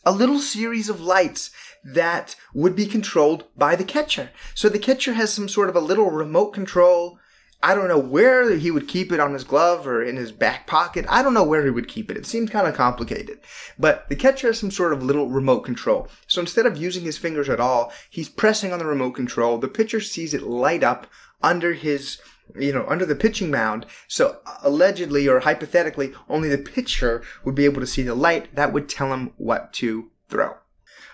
[0.05, 1.50] A little series of lights
[1.85, 4.31] that would be controlled by the catcher.
[4.55, 7.18] So the catcher has some sort of a little remote control.
[7.62, 10.66] I don't know where he would keep it on his glove or in his back
[10.66, 11.07] pocket.
[11.09, 12.16] I don't know where he would keep it.
[12.16, 13.38] It seems kind of complicated.
[13.79, 16.08] But the catcher has some sort of little remote control.
[16.27, 19.58] So instead of using his fingers at all, he's pressing on the remote control.
[19.58, 21.06] The pitcher sees it light up
[21.40, 22.19] under his
[22.59, 23.87] you know, under the pitching mound.
[24.09, 28.73] So allegedly or hypothetically, only the pitcher would be able to see the light that
[28.73, 30.57] would tell him what to throw.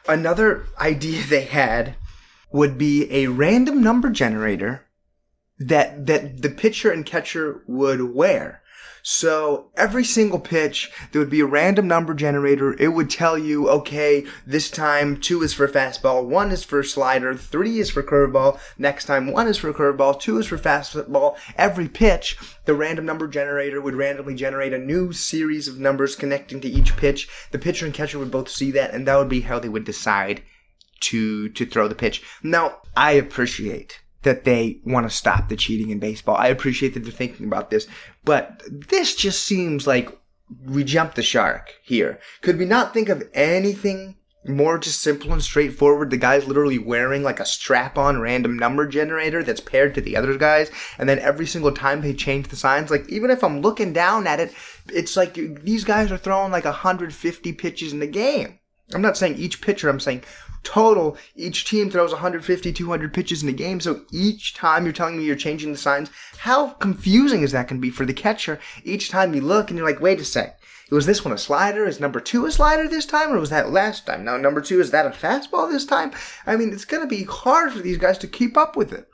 [0.09, 1.97] Another idea they had
[2.51, 4.86] would be a random number generator
[5.59, 8.62] that that the pitcher and catcher would wear.
[9.11, 12.74] So every single pitch, there would be a random number generator.
[12.78, 17.34] It would tell you, okay, this time two is for fastball, one is for slider,
[17.34, 18.61] three is for curveball.
[18.76, 21.38] Next time one is for curveball, two is for fastball.
[21.56, 22.36] Every pitch,
[22.66, 26.94] the random number generator would randomly generate a new series of numbers connecting to each
[26.98, 27.30] pitch.
[27.50, 29.86] The pitcher and catcher would both see that, and that would be how they would
[29.86, 30.42] decide
[31.00, 32.22] to to throw the pitch.
[32.42, 36.36] Now, I appreciate that they want to stop the cheating in baseball.
[36.36, 37.86] I appreciate that they're thinking about this,
[38.24, 40.10] but this just seems like
[40.64, 42.18] we jumped the shark here.
[42.42, 44.16] Could we not think of anything
[44.46, 46.10] more just simple and straightforward?
[46.10, 50.36] The guy's literally wearing like a strap-on random number generator that's paired to the other
[50.36, 53.92] guys, and then every single time they change the signs, like even if I'm looking
[53.92, 54.52] down at it,
[54.88, 58.58] it's like these guys are throwing like 150 pitches in the game.
[58.94, 60.22] I'm not saying each pitcher, I'm saying
[60.62, 63.80] total, each team throws 150, 200 pitches in a game.
[63.80, 67.80] So each time you're telling me you're changing the signs, how confusing is that going
[67.80, 68.59] to be for the catcher?
[68.84, 70.61] Each time you look and you're like, wait a sec.
[70.90, 71.84] Was this one a slider?
[71.84, 74.24] Is number two a slider this time, or was that last time?
[74.24, 76.12] Now, number two, is that a fastball this time?
[76.46, 79.06] I mean, it's going to be hard for these guys to keep up with it.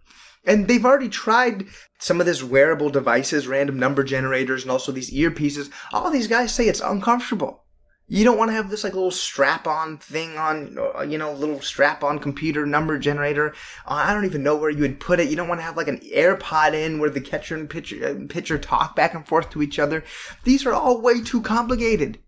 [0.47, 1.66] And they've already tried
[1.99, 5.70] some of this wearable devices, random number generators, and also these earpieces.
[5.92, 7.63] All these guys say it's uncomfortable.
[8.07, 11.62] You don't want to have this like little strap-on thing on, uh, you know, little
[11.62, 13.55] strap-on computer number generator.
[13.86, 15.30] Uh, I don't even know where you would put it.
[15.30, 18.26] You don't want to have like an AirPod in where the catcher and pitcher, uh,
[18.28, 20.05] pitcher talk back and forth to each other.
[20.44, 22.18] These are all way too complicated.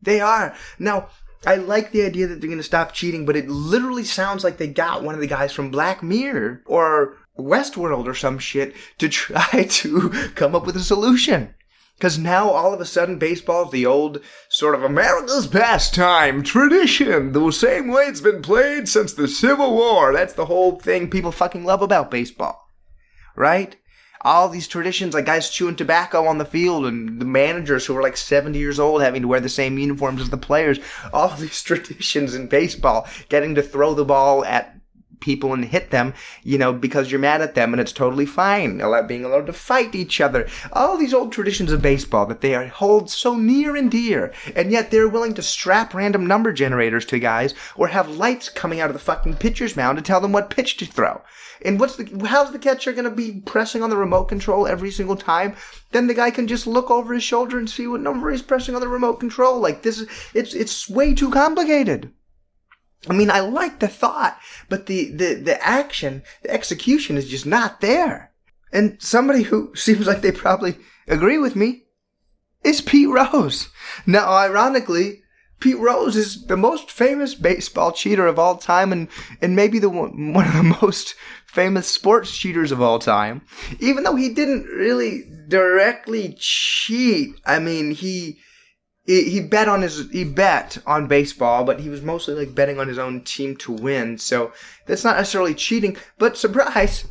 [0.00, 0.56] They are.
[0.80, 1.08] Now,
[1.46, 4.58] I like the idea that they're going to stop cheating, but it literally sounds like
[4.58, 9.08] they got one of the guys from Black Mirror or Westworld or some shit to
[9.08, 11.54] try to come up with a solution.
[12.02, 17.30] Because now all of a sudden baseball is the old sort of America's pastime, tradition,
[17.30, 20.12] the same way it's been played since the Civil War.
[20.12, 22.68] That's the whole thing people fucking love about baseball.
[23.36, 23.76] Right?
[24.22, 28.02] All these traditions, like guys chewing tobacco on the field and the managers who are
[28.02, 30.80] like 70 years old having to wear the same uniforms as the players.
[31.12, 34.74] All these traditions in baseball, getting to throw the ball at
[35.22, 36.12] people and hit them,
[36.42, 38.82] you know, because you're mad at them and it's totally fine.
[39.06, 40.46] Being allowed to fight each other.
[40.72, 44.32] All these old traditions of baseball that they hold so near and dear.
[44.54, 48.80] And yet they're willing to strap random number generators to guys or have lights coming
[48.80, 51.22] out of the fucking pitcher's mound to tell them what pitch to throw.
[51.64, 54.90] And what's the, how's the catcher going to be pressing on the remote control every
[54.90, 55.54] single time?
[55.92, 58.74] Then the guy can just look over his shoulder and see what number he's pressing
[58.74, 59.60] on the remote control.
[59.60, 62.12] Like this, is, it's, it's way too complicated.
[63.08, 64.38] I mean, I like the thought,
[64.68, 68.32] but the, the, the action, the execution is just not there.
[68.72, 70.76] And somebody who seems like they probably
[71.08, 71.84] agree with me
[72.64, 73.68] is Pete Rose.
[74.06, 75.22] Now, ironically,
[75.58, 79.08] Pete Rose is the most famous baseball cheater of all time and,
[79.40, 81.14] and maybe the one, one of the most
[81.46, 83.42] famous sports cheaters of all time.
[83.78, 87.34] Even though he didn't really directly cheat.
[87.44, 88.38] I mean, he,
[89.04, 92.78] he, he bet on his he bet on baseball, but he was mostly like betting
[92.78, 94.18] on his own team to win.
[94.18, 94.52] So
[94.86, 95.96] that's not necessarily cheating.
[96.18, 97.06] But surprise,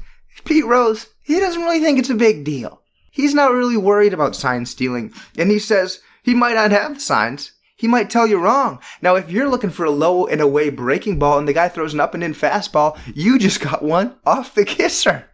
[0.46, 2.82] Pete Rose, he doesn't really think it's a big deal.
[3.12, 7.00] He's not really worried about sign stealing, and he says he might not have the
[7.00, 7.52] signs.
[7.76, 8.80] He might tell you wrong.
[9.02, 11.96] Now, if you're looking for a low and away breaking ball and the guy throws
[11.96, 15.31] an up and in fastball, you just got one off the kisser.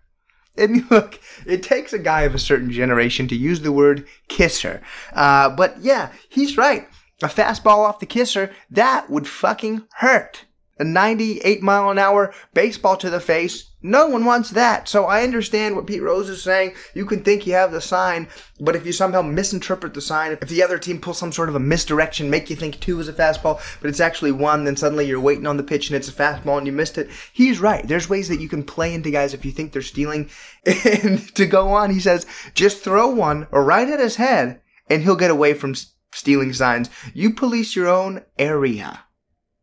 [0.68, 4.82] And look, it takes a guy of a certain generation to use the word kisser.
[5.14, 6.88] Uh, but yeah, he's right.
[7.22, 10.45] A fastball off the kisser, that would fucking hurt.
[10.80, 14.88] A 98 mile an hour baseball to the face, no one wants that.
[14.88, 16.73] So I understand what Pete Rose is saying.
[16.93, 18.27] You can think you have the sign,
[18.59, 21.55] but if you somehow misinterpret the sign, if the other team pulls some sort of
[21.55, 25.07] a misdirection, make you think two is a fastball, but it's actually one, then suddenly
[25.07, 27.09] you're waiting on the pitch and it's a fastball and you missed it.
[27.31, 27.88] He's right.
[27.88, 30.29] There's ways that you can play into guys if you think they're stealing.
[30.88, 35.15] And to go on, he says, just throw one right at his head and he'll
[35.15, 35.75] get away from
[36.11, 36.89] stealing signs.
[37.13, 39.07] You police your own area.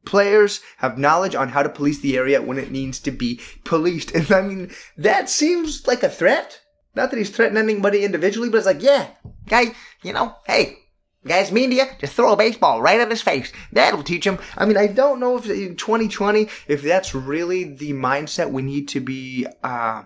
[0.04, 4.10] Players have knowledge on how to police the area when it needs to be policed.
[4.14, 6.60] And I mean, that seems like a threat.
[6.94, 9.08] Not that he's threatening anybody individually, but it's like, yeah,
[9.48, 10.78] guy, you know, hey,
[11.26, 13.52] guy's mean to you, just throw a baseball right at his face.
[13.72, 14.38] That'll teach him.
[14.56, 18.88] I mean, I don't know if in 2020, if that's really the mindset we need
[18.88, 20.04] to be, uh,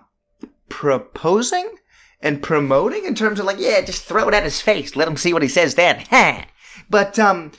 [0.69, 1.75] proposing
[2.21, 4.95] and promoting in terms of like, yeah, just throw it at his face.
[4.95, 6.05] Let him see what he says then.
[6.89, 7.51] But, um,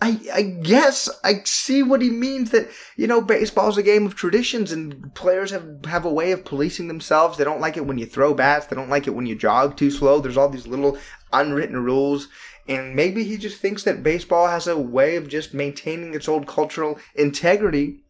[0.00, 4.14] I, I guess I see what he means that, you know, baseball's a game of
[4.14, 7.38] traditions and players have, have a way of policing themselves.
[7.38, 8.66] They don't like it when you throw bats.
[8.66, 10.20] They don't like it when you jog too slow.
[10.20, 10.98] There's all these little
[11.32, 12.28] unwritten rules.
[12.68, 16.46] And maybe he just thinks that baseball has a way of just maintaining its old
[16.46, 18.00] cultural integrity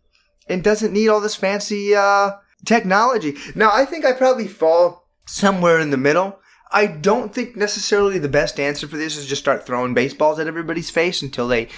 [0.49, 2.33] and doesn't need all this fancy, uh,
[2.65, 3.37] technology.
[3.55, 6.41] Now, I think I probably fall somewhere in the middle.
[6.71, 10.49] I don't think necessarily the best answer for this is just start throwing baseballs at
[10.49, 11.69] everybody's face until they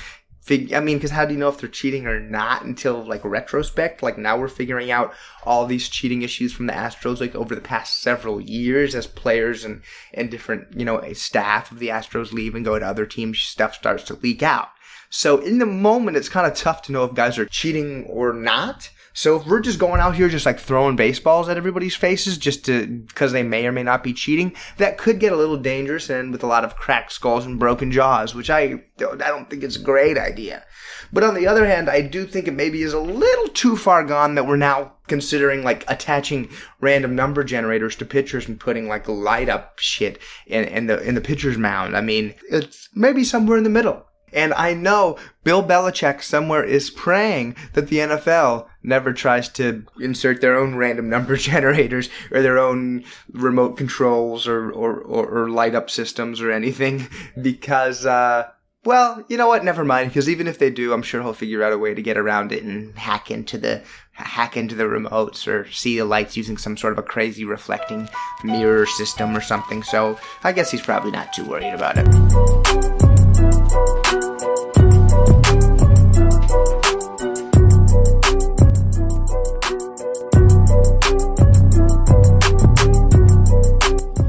[0.48, 3.22] fig- I mean, because how do you know if they're cheating or not until like
[3.22, 4.02] retrospect?
[4.02, 5.12] Like now we're figuring out
[5.44, 9.64] all these cheating issues from the Astros like over the past several years as players
[9.64, 9.82] and
[10.14, 13.38] and different you know a staff of the Astros leave and go to other teams.
[13.38, 14.68] Stuff starts to leak out.
[15.10, 18.32] So in the moment, it's kind of tough to know if guys are cheating or
[18.32, 18.90] not.
[19.18, 22.64] So if we're just going out here just like throwing baseballs at everybody's faces just
[22.66, 26.08] to because they may or may not be cheating, that could get a little dangerous
[26.08, 29.64] and with a lot of cracked skulls and broken jaws, which I I don't think
[29.64, 30.64] it's a great idea.
[31.12, 34.04] But on the other hand, I do think it maybe is a little too far
[34.04, 36.48] gone that we're now considering like attaching
[36.80, 41.16] random number generators to pitchers and putting like light up shit in, in the in
[41.16, 41.96] the pitcher's mound.
[41.96, 44.04] I mean, it's maybe somewhere in the middle.
[44.32, 50.40] And I know Bill Belichick somewhere is praying that the NFL never tries to insert
[50.40, 55.74] their own random number generators or their own remote controls or, or, or, or light
[55.74, 57.06] up systems or anything
[57.40, 58.48] because, uh,
[58.84, 59.64] well, you know what?
[59.64, 60.08] Never mind.
[60.08, 62.52] Because even if they do, I'm sure he'll figure out a way to get around
[62.52, 63.82] it and hack into the
[64.12, 68.08] hack into the remotes or see the lights using some sort of a crazy reflecting
[68.42, 69.82] mirror system or something.
[69.82, 72.08] So I guess he's probably not too worried about it.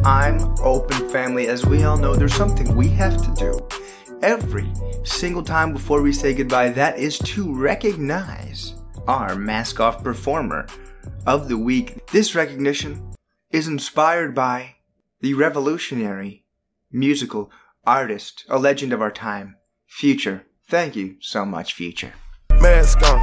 [0.04, 1.48] I'm open family.
[1.48, 3.68] As we all know, there's something we have to do
[4.22, 4.72] every
[5.04, 6.70] single time before we say goodbye.
[6.70, 8.76] That is to recognize
[9.08, 10.68] our mask off performer
[11.26, 12.08] of the week.
[12.12, 13.14] This recognition
[13.52, 14.76] is inspired by
[15.20, 16.46] the revolutionary
[16.92, 17.52] musical
[17.86, 20.44] artist, a legend of our time, Future.
[20.70, 22.14] Thank you so much, Future.
[22.62, 23.22] Mask on,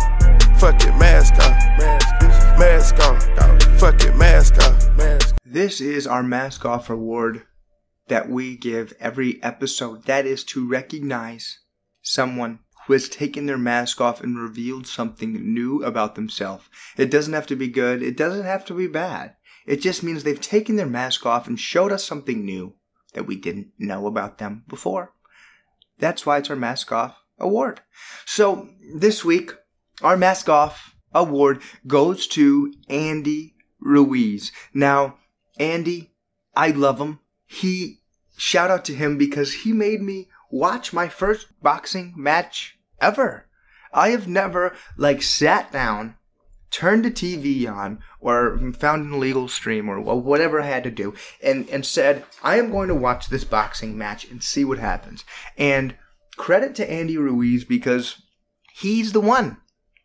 [0.59, 1.53] fuck it, mask on,
[2.59, 4.76] mask, on, fuck it, mask mask.
[5.49, 7.47] This is our mask off award
[8.09, 10.03] that we give every episode.
[10.07, 11.61] That is to recognize
[12.03, 16.68] someone who has taken their mask off and revealed something new about themselves.
[16.97, 18.03] It doesn't have to be good.
[18.03, 19.36] It doesn't have to be bad.
[19.66, 22.74] It just means they've taken their mask off and showed us something new
[23.12, 25.12] that we didn't know about them before.
[26.01, 27.82] That's why it's our mask off award.
[28.24, 29.53] So this week,
[30.03, 34.51] our mask off award goes to Andy Ruiz.
[34.74, 35.18] Now,
[35.59, 36.12] Andy,
[36.54, 37.20] I love him.
[37.46, 38.00] He,
[38.36, 43.46] shout out to him because he made me watch my first boxing match ever.
[43.92, 46.16] I have never, like, sat down,
[46.70, 51.14] turned the TV on, or found an illegal stream, or whatever I had to do,
[51.42, 55.24] and, and said, I am going to watch this boxing match and see what happens.
[55.57, 55.96] And
[56.36, 58.22] credit to Andy Ruiz because
[58.74, 59.59] he's the one.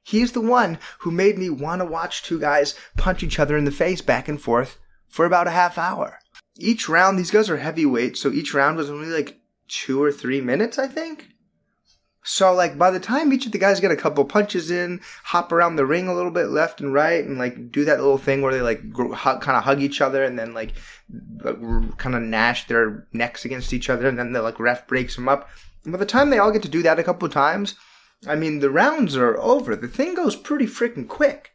[0.04, 3.66] He's the one who made me want to watch two guys punch each other in
[3.66, 4.78] the face back and forth
[5.12, 6.20] for about a half hour.
[6.58, 10.42] Each round, these guys are heavyweight, so each round was only like two or three
[10.42, 11.28] minutes, I think.
[12.24, 15.52] So, like, by the time each of the guys get a couple punches in, hop
[15.52, 18.42] around the ring a little bit left and right, and like do that little thing
[18.42, 20.74] where they like kind of hug each other and then like
[21.98, 25.28] kind of gnash their necks against each other, and then the like ref breaks them
[25.28, 25.50] up.
[25.84, 27.76] And by the time they all get to do that a couple times,
[28.28, 29.76] I mean, the rounds are over.
[29.76, 31.54] The thing goes pretty freaking quick.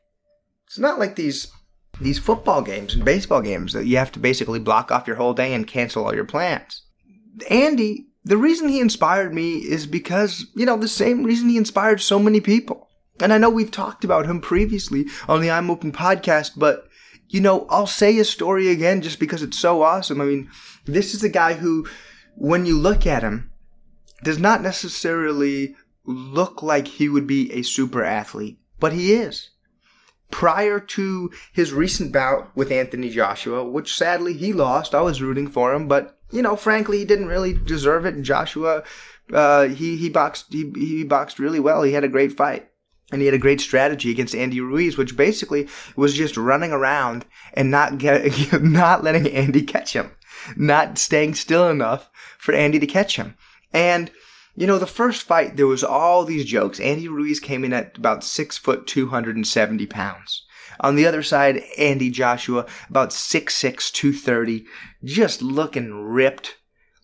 [0.66, 1.52] It's not like these
[2.00, 5.34] these football games and baseball games that you have to basically block off your whole
[5.34, 6.82] day and cancel all your plans.
[7.50, 12.00] Andy, the reason he inspired me is because, you know, the same reason he inspired
[12.00, 12.88] so many people.
[13.20, 16.88] And I know we've talked about him previously on the I'm Open podcast, but,
[17.28, 20.20] you know, I'll say his story again just because it's so awesome.
[20.20, 20.50] I mean,
[20.84, 21.86] this is a guy who,
[22.34, 23.50] when you look at him,
[24.22, 29.50] does not necessarily look like he would be a super athlete, but he is.
[30.30, 35.48] Prior to his recent bout with Anthony Joshua, which sadly he lost, I was rooting
[35.48, 38.14] for him, but you know, frankly, he didn't really deserve it.
[38.14, 38.82] And Joshua,
[39.32, 41.82] uh, he he boxed he he boxed really well.
[41.82, 42.68] He had a great fight.
[43.12, 47.24] And he had a great strategy against Andy Ruiz, which basically was just running around
[47.54, 50.10] and not get, not letting Andy catch him,
[50.56, 53.36] not staying still enough for Andy to catch him.
[53.72, 54.10] And
[54.56, 56.80] you know, the first fight, there was all these jokes.
[56.80, 60.46] Andy Ruiz came in at about six foot, 270 pounds.
[60.80, 64.66] On the other side, Andy Joshua, about 6'6", 230,
[65.04, 66.56] just looking ripped,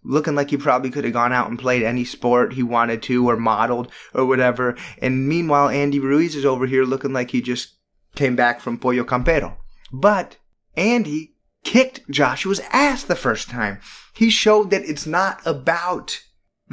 [0.04, 3.28] looking like he probably could have gone out and played any sport he wanted to
[3.28, 4.76] or modeled or whatever.
[5.00, 7.76] And meanwhile, Andy Ruiz is over here looking like he just
[8.14, 9.56] came back from Pollo Campero.
[9.90, 10.36] But
[10.76, 13.80] Andy kicked Joshua's ass the first time.
[14.14, 16.20] He showed that it's not about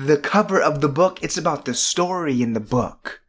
[0.05, 3.21] the cover of the book, it's about the story in the book.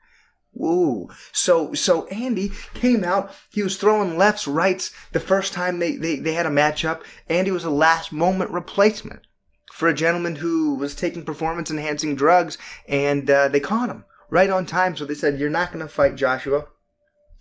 [0.57, 1.09] Ooh.
[1.33, 6.17] So so Andy came out, he was throwing lefts, rights the first time they, they,
[6.17, 7.03] they had a matchup.
[7.29, 9.27] Andy was a last moment replacement
[9.73, 12.57] for a gentleman who was taking performance enhancing drugs
[12.89, 14.97] and uh, they caught him right on time.
[14.97, 16.67] So they said, You're not going to fight Joshua.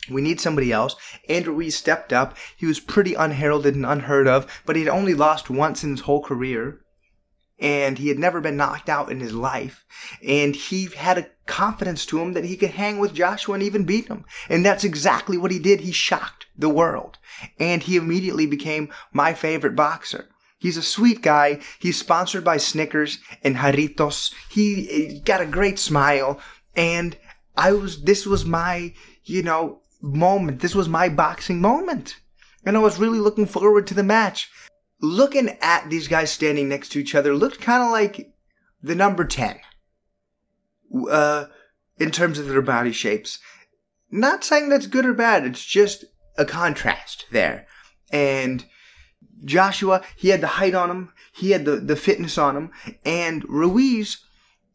[0.09, 0.95] We need somebody else.
[1.27, 2.35] Andrew Ruiz stepped up.
[2.57, 6.23] He was pretty unheralded and unheard of, but he'd only lost once in his whole
[6.23, 6.79] career.
[7.59, 9.85] And he had never been knocked out in his life.
[10.25, 13.83] And he had a confidence to him that he could hang with Joshua and even
[13.83, 14.23] beat him.
[14.47, 15.81] And that's exactly what he did.
[15.81, 17.17] He shocked the world.
[17.59, 20.29] And he immediately became my favorite boxer.
[20.57, 21.59] He's a sweet guy.
[21.79, 24.33] He's sponsored by Snickers and Jarritos.
[24.49, 26.39] He got a great smile.
[26.75, 27.17] And
[27.57, 28.93] I was, this was my,
[29.23, 30.61] you know, moment.
[30.61, 32.19] This was my boxing moment.
[32.65, 34.49] And I was really looking forward to the match.
[35.01, 38.33] Looking at these guys standing next to each other looked kind of like
[38.81, 39.59] the number 10.
[41.09, 41.45] Uh,
[41.99, 43.39] in terms of their body shapes.
[44.09, 46.05] Not saying that's good or bad, it's just
[46.37, 47.67] a contrast there.
[48.11, 48.65] And
[49.43, 52.71] Joshua, he had the height on him, he had the, the fitness on him,
[53.05, 54.23] and Ruiz,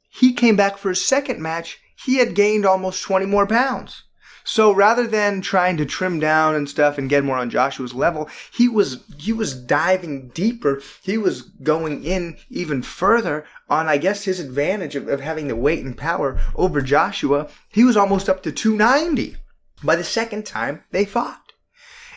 [0.08, 4.04] he came back for his second match, he had gained almost 20 more pounds.
[4.45, 8.28] So rather than trying to trim down and stuff and get more on Joshua's level,
[8.53, 10.82] he was he was diving deeper.
[11.03, 15.57] He was going in even further on, I guess, his advantage of, of having the
[15.57, 17.49] weight and power over Joshua.
[17.70, 19.36] He was almost up to 290
[19.82, 21.53] by the second time they fought.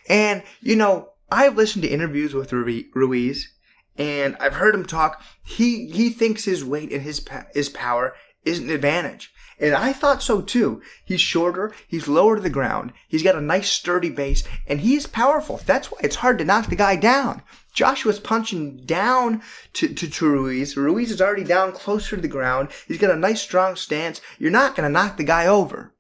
[0.10, 3.54] And, you know, I've listened to interviews with Ruiz
[3.98, 5.22] and I've heard him talk.
[5.46, 8.16] He, he thinks his weight and his, his power
[8.46, 9.34] is an advantage.
[9.60, 10.82] And I thought so too.
[11.04, 15.08] He's shorter, he's lower to the ground, he's got a nice sturdy base, and he's
[15.08, 15.60] powerful.
[15.66, 17.42] That's why it's hard to knock the guy down.
[17.74, 19.42] Joshua's punching down
[19.74, 20.78] to, to, to Ruiz.
[20.78, 22.70] Ruiz is already down closer to the ground.
[22.88, 24.22] He's got a nice strong stance.
[24.38, 25.94] You're not gonna knock the guy over.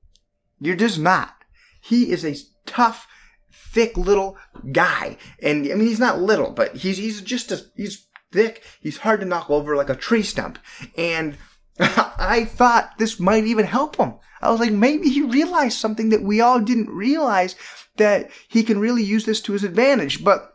[0.59, 1.35] You're just not.
[1.81, 2.35] He is a
[2.65, 3.07] tough,
[3.51, 4.37] thick little
[4.71, 5.17] guy.
[5.41, 8.63] And I mean, he's not little, but he's, he's just a, he's thick.
[8.81, 10.59] He's hard to knock over like a tree stump.
[10.97, 11.37] And
[12.19, 14.15] I thought this might even help him.
[14.41, 17.55] I was like, maybe he realized something that we all didn't realize
[17.97, 20.23] that he can really use this to his advantage.
[20.23, 20.53] But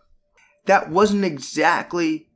[0.67, 2.29] that wasn't exactly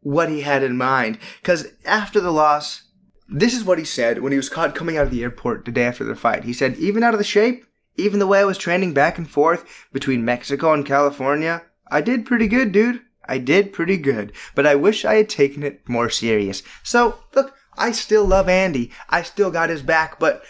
[0.00, 1.18] what he had in mind.
[1.40, 2.82] Because after the loss,
[3.28, 5.72] this is what he said when he was caught coming out of the airport the
[5.72, 6.44] day after the fight.
[6.44, 7.64] He said, even out of the shape,
[7.96, 12.26] even the way I was training back and forth between Mexico and California, I did
[12.26, 13.00] pretty good, dude.
[13.26, 14.32] I did pretty good.
[14.54, 16.62] But I wish I had taken it more serious.
[16.82, 18.90] So, look, I still love Andy.
[19.08, 20.42] I still got his back, but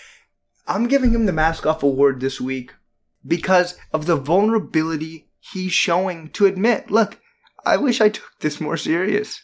[0.67, 2.75] I'm giving him the Mask Off Award this week
[3.27, 7.21] because of the vulnerability he's showing to admit, look,
[7.65, 9.43] I wish I took this more serious.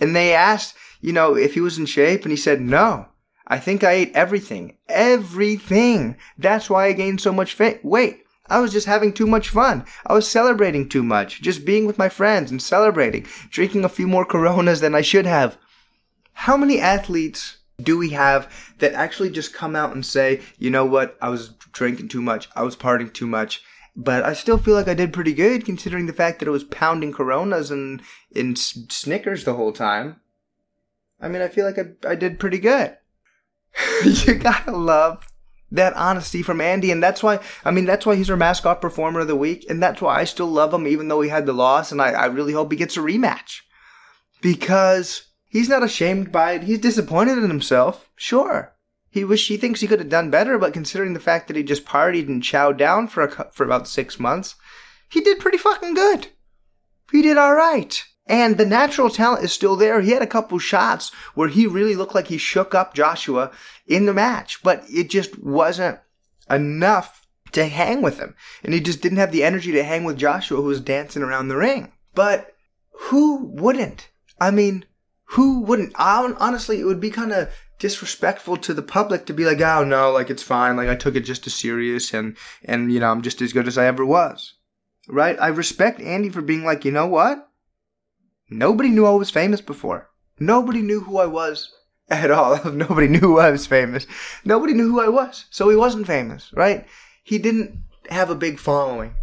[0.00, 3.08] And they asked, you know, if he was in shape, and he said, no.
[3.46, 4.78] I think I ate everything.
[4.88, 6.16] Everything.
[6.38, 8.18] That's why I gained so much weight.
[8.48, 9.84] I was just having too much fun.
[10.06, 11.42] I was celebrating too much.
[11.42, 13.26] Just being with my friends and celebrating.
[13.50, 15.58] Drinking a few more Coronas than I should have.
[16.32, 20.84] How many athletes do we have that actually just come out and say, you know
[20.84, 23.62] what, I was drinking too much, I was partying too much,
[23.94, 26.64] but I still feel like I did pretty good considering the fact that I was
[26.64, 30.20] pounding Coronas and in Snickers the whole time.
[31.20, 32.96] I mean, I feel like I, I did pretty good.
[34.04, 35.26] you gotta love
[35.70, 38.80] that honesty from Andy, and that's why I mean that's why he's our mask off
[38.80, 41.46] performer of the week, and that's why I still love him even though he had
[41.46, 43.60] the loss, and I, I really hope he gets a rematch
[44.40, 46.62] because He's not ashamed by it.
[46.62, 48.08] He's disappointed in himself.
[48.16, 48.74] Sure.
[49.10, 51.62] He wish he thinks he could have done better, but considering the fact that he
[51.62, 54.54] just partied and chowed down for a, for about six months,
[55.10, 56.28] he did pretty fucking good.
[57.10, 58.02] He did all right.
[58.26, 60.00] And the natural talent is still there.
[60.00, 63.50] He had a couple shots where he really looked like he shook up Joshua
[63.86, 65.98] in the match, but it just wasn't
[66.48, 68.34] enough to hang with him.
[68.64, 71.48] And he just didn't have the energy to hang with Joshua who was dancing around
[71.48, 71.92] the ring.
[72.14, 72.54] But
[72.92, 74.08] who wouldn't?
[74.40, 74.86] I mean,
[75.30, 75.94] who wouldn't?
[75.98, 77.48] honestly, it would be kind of
[77.78, 81.16] disrespectful to the public to be like, oh no, like it's fine, like I took
[81.16, 84.04] it just as serious, and and you know I'm just as good as I ever
[84.06, 84.54] was,
[85.08, 85.36] right?
[85.40, 87.48] I respect Andy for being like, you know what?
[88.50, 90.10] Nobody knew I was famous before.
[90.38, 91.72] Nobody knew who I was
[92.08, 92.62] at all.
[92.72, 94.06] Nobody knew I was famous.
[94.44, 96.86] Nobody knew who I was, so he wasn't famous, right?
[97.24, 99.14] He didn't have a big following.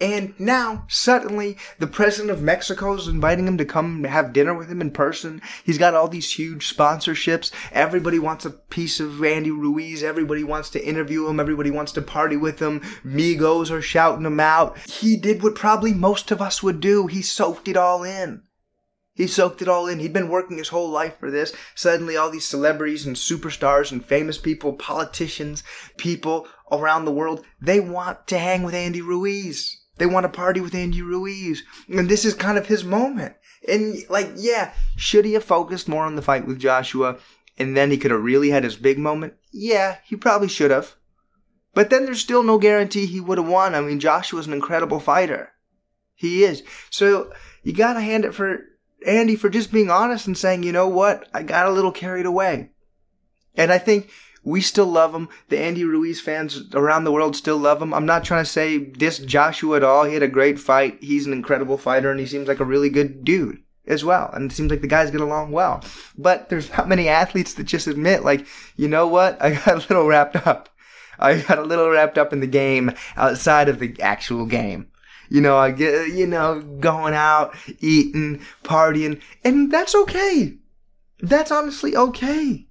[0.00, 4.70] And now, suddenly, the president of Mexico is inviting him to come have dinner with
[4.70, 5.42] him in person.
[5.64, 7.50] He's got all these huge sponsorships.
[7.72, 10.04] Everybody wants a piece of Andy Ruiz.
[10.04, 11.40] Everybody wants to interview him.
[11.40, 12.80] Everybody wants to party with him.
[13.04, 14.78] Migos are shouting him out.
[14.88, 17.08] He did what probably most of us would do.
[17.08, 18.42] He soaked it all in.
[19.14, 19.98] He soaked it all in.
[19.98, 21.52] He'd been working his whole life for this.
[21.74, 25.64] Suddenly, all these celebrities and superstars and famous people, politicians,
[25.96, 29.77] people around the world, they want to hang with Andy Ruiz.
[29.98, 31.62] They want to party with Andy Ruiz.
[31.88, 33.34] And this is kind of his moment.
[33.66, 37.18] And, like, yeah, should he have focused more on the fight with Joshua
[37.58, 39.34] and then he could have really had his big moment?
[39.52, 40.94] Yeah, he probably should have.
[41.74, 43.74] But then there's still no guarantee he would have won.
[43.74, 45.52] I mean, Joshua's an incredible fighter.
[46.14, 46.62] He is.
[46.90, 47.32] So
[47.62, 48.64] you gotta hand it for
[49.06, 52.26] Andy for just being honest and saying, you know what, I got a little carried
[52.26, 52.70] away.
[53.54, 54.10] And I think
[54.48, 55.28] we still love him.
[55.48, 57.92] The Andy Ruiz fans around the world still love him.
[57.92, 60.04] I'm not trying to say diss Joshua at all.
[60.04, 60.98] He had a great fight.
[61.00, 64.30] He's an incredible fighter and he seems like a really good dude as well.
[64.32, 65.84] And it seems like the guys get along well.
[66.16, 68.46] But there's not many athletes that just admit, like,
[68.76, 69.40] you know what?
[69.42, 70.70] I got a little wrapped up.
[71.18, 74.88] I got a little wrapped up in the game outside of the actual game.
[75.28, 80.56] You know, I get, you know, going out, eating, partying, and that's okay.
[81.20, 82.67] That's honestly okay.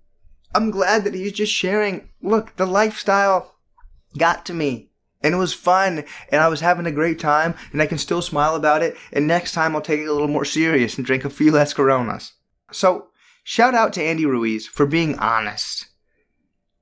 [0.58, 2.10] I'm glad that he's just sharing.
[2.20, 3.58] Look, the lifestyle
[4.18, 4.90] got to me
[5.22, 8.24] and it was fun and I was having a great time and I can still
[8.24, 8.98] smile about it.
[9.14, 11.76] And next time I'll take it a little more serious and drink a few less
[11.76, 12.34] Coronas.
[12.72, 13.10] So
[13.44, 15.90] shout out to Andy Ruiz for being honest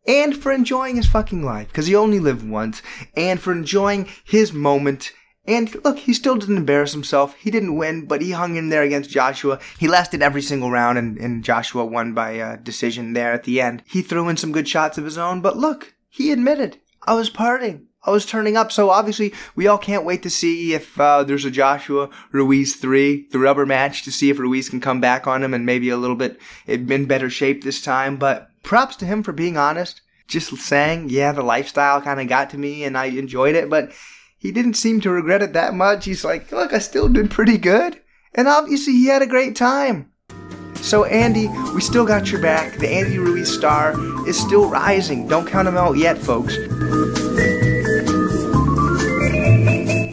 [0.07, 2.81] and for enjoying his fucking life because he only lived once
[3.17, 5.11] and for enjoying his moment
[5.47, 7.35] and look, he still didn't embarrass himself.
[7.35, 9.59] He didn't win, but he hung in there against Joshua.
[9.77, 13.61] He lasted every single round, and, and Joshua won by uh, decision there at the
[13.61, 13.83] end.
[13.85, 17.29] He threw in some good shots of his own, but look, he admitted, I was
[17.29, 17.85] partying.
[18.07, 18.71] I was turning up.
[18.71, 23.27] So obviously, we all can't wait to see if uh, there's a Joshua Ruiz three,
[23.31, 25.97] the rubber match, to see if Ruiz can come back on him and maybe a
[25.97, 28.17] little bit in better shape this time.
[28.17, 30.01] But props to him for being honest.
[30.27, 33.91] Just saying, yeah, the lifestyle kind of got to me and I enjoyed it, but
[34.37, 36.05] he didn't seem to regret it that much.
[36.05, 38.01] He's like, look, I still did pretty good.
[38.33, 40.11] And obviously, he had a great time.
[40.75, 42.77] So, Andy, we still got your back.
[42.77, 43.95] The Andy Ruiz star
[44.27, 45.27] is still rising.
[45.27, 46.55] Don't count him out yet, folks.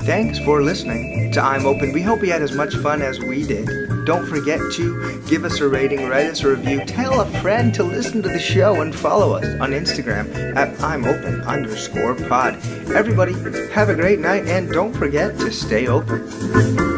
[0.05, 1.93] Thanks for listening to I'm Open.
[1.93, 3.82] We hope you had as much fun as we did.
[4.05, 7.85] Don't forget to give us a rating, write us a review, tell a friend to
[7.85, 12.55] listen to the show, and follow us on Instagram at I'm Open underscore pod.
[12.91, 13.35] Everybody,
[13.71, 16.92] have a great night, and don't forget to stay open.